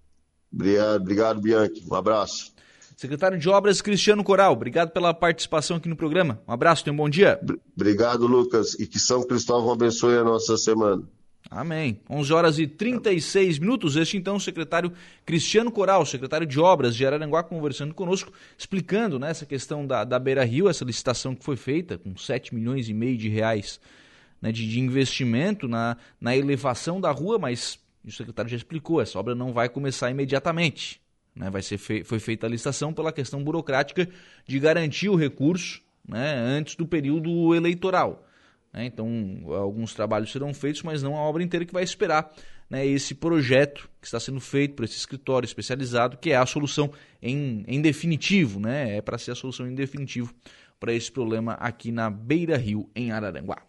Obrigado, 0.52 1.02
obrigado 1.02 1.42
Bianchi. 1.42 1.86
Um 1.92 1.94
abraço. 1.94 2.54
Secretário 2.98 3.38
de 3.38 3.48
Obras 3.48 3.80
Cristiano 3.80 4.24
Coral, 4.24 4.54
obrigado 4.54 4.90
pela 4.90 5.14
participação 5.14 5.78
aqui 5.78 5.88
no 5.88 5.96
programa. 5.96 6.42
Um 6.48 6.52
abraço, 6.52 6.84
tenha 6.84 6.96
um 6.96 6.98
bom 6.98 7.08
dia. 7.08 7.40
Obrigado, 7.76 8.26
Lucas, 8.26 8.74
e 8.74 8.88
que 8.88 8.98
São 8.98 9.22
Cristóvão 9.22 9.72
abençoe 9.72 10.18
a 10.18 10.24
nossa 10.24 10.58
semana. 10.58 11.04
Amém. 11.48 12.02
11 12.10 12.34
horas 12.34 12.58
e 12.58 12.66
36 12.66 13.60
minutos. 13.60 13.96
Este 13.96 14.18
então 14.18 14.38
o 14.38 14.40
secretário 14.40 14.92
Cristiano 15.24 15.72
Coral, 15.72 16.04
secretário 16.08 16.48
de 16.48 16.60
Obras 16.60 16.96
de 16.96 17.06
Araranguá, 17.06 17.44
conversando 17.44 17.94
conosco, 17.94 18.34
explicando 18.58 19.20
né, 19.20 19.30
essa 19.30 19.46
questão 19.46 19.86
da, 19.86 20.04
da 20.04 20.18
Beira 20.18 20.44
Rio, 20.44 20.68
essa 20.68 20.84
licitação 20.84 21.36
que 21.36 21.46
foi 21.46 21.56
feita 21.56 22.00
com 22.00 22.18
7 22.18 22.56
milhões 22.56 22.90
e 22.90 22.96
meio 22.96 23.16
de 23.16 23.30
reais 23.30 23.80
né, 24.42 24.52
de, 24.52 24.68
de 24.68 24.80
investimento 24.80 25.68
na, 25.68 25.98
na 26.20 26.36
elevação 26.36 27.00
da 27.00 27.12
rua, 27.12 27.38
mas 27.38 27.78
o 28.04 28.12
secretário 28.12 28.50
já 28.50 28.58
explicou, 28.58 29.00
essa 29.00 29.20
obra 29.20 29.36
não 29.36 29.54
vai 29.54 29.70
começar 29.70 30.10
imediatamente. 30.10 31.00
Né? 31.38 31.50
Vai 31.50 31.62
ser 31.62 31.78
foi 31.78 32.20
feita 32.20 32.48
a 32.48 32.50
licitação 32.50 32.94
pela 32.94 33.12
questão 33.12 33.44
burocrática 33.44 34.08
de 34.46 34.60
garantir 34.60 35.10
o 35.10 35.16
recurso 35.16 35.82
né, 36.08 36.36
antes 36.36 36.76
do 36.76 36.88
período 36.88 37.54
eleitoral. 37.54 38.26
Né? 38.74 38.86
Então, 38.86 39.08
alguns 39.54 39.94
trabalhos 39.94 40.32
serão 40.32 40.54
feitos, 40.54 40.84
mas 40.84 41.04
não 41.04 41.16
a 41.16 41.22
obra 41.22 41.44
inteira 41.44 41.66
que 41.66 41.74
vai 41.74 41.84
esperar 41.84 42.32
né, 42.70 42.86
esse 42.86 43.16
projeto 43.16 43.90
que 44.02 44.08
está 44.08 44.20
sendo 44.20 44.40
feito 44.40 44.76
por 44.76 44.84
esse 44.84 44.98
escritório 44.98 45.46
especializado, 45.46 46.18
que 46.18 46.32
é 46.32 46.36
a 46.36 46.46
solução 46.46 46.92
em, 47.22 47.64
em 47.68 47.82
definitivo, 47.82 48.60
né? 48.60 48.98
é 48.98 49.02
para 49.02 49.18
ser 49.18 49.32
a 49.32 49.36
solução 49.36 49.68
em 49.68 49.76
definitivo 49.76 50.34
para 50.80 50.94
esse 50.94 51.12
problema 51.12 51.54
aqui 51.54 51.92
na 51.92 52.10
Beira 52.10 52.58
Rio, 52.58 52.90
em 52.96 53.12
Araranguá. 53.12 53.67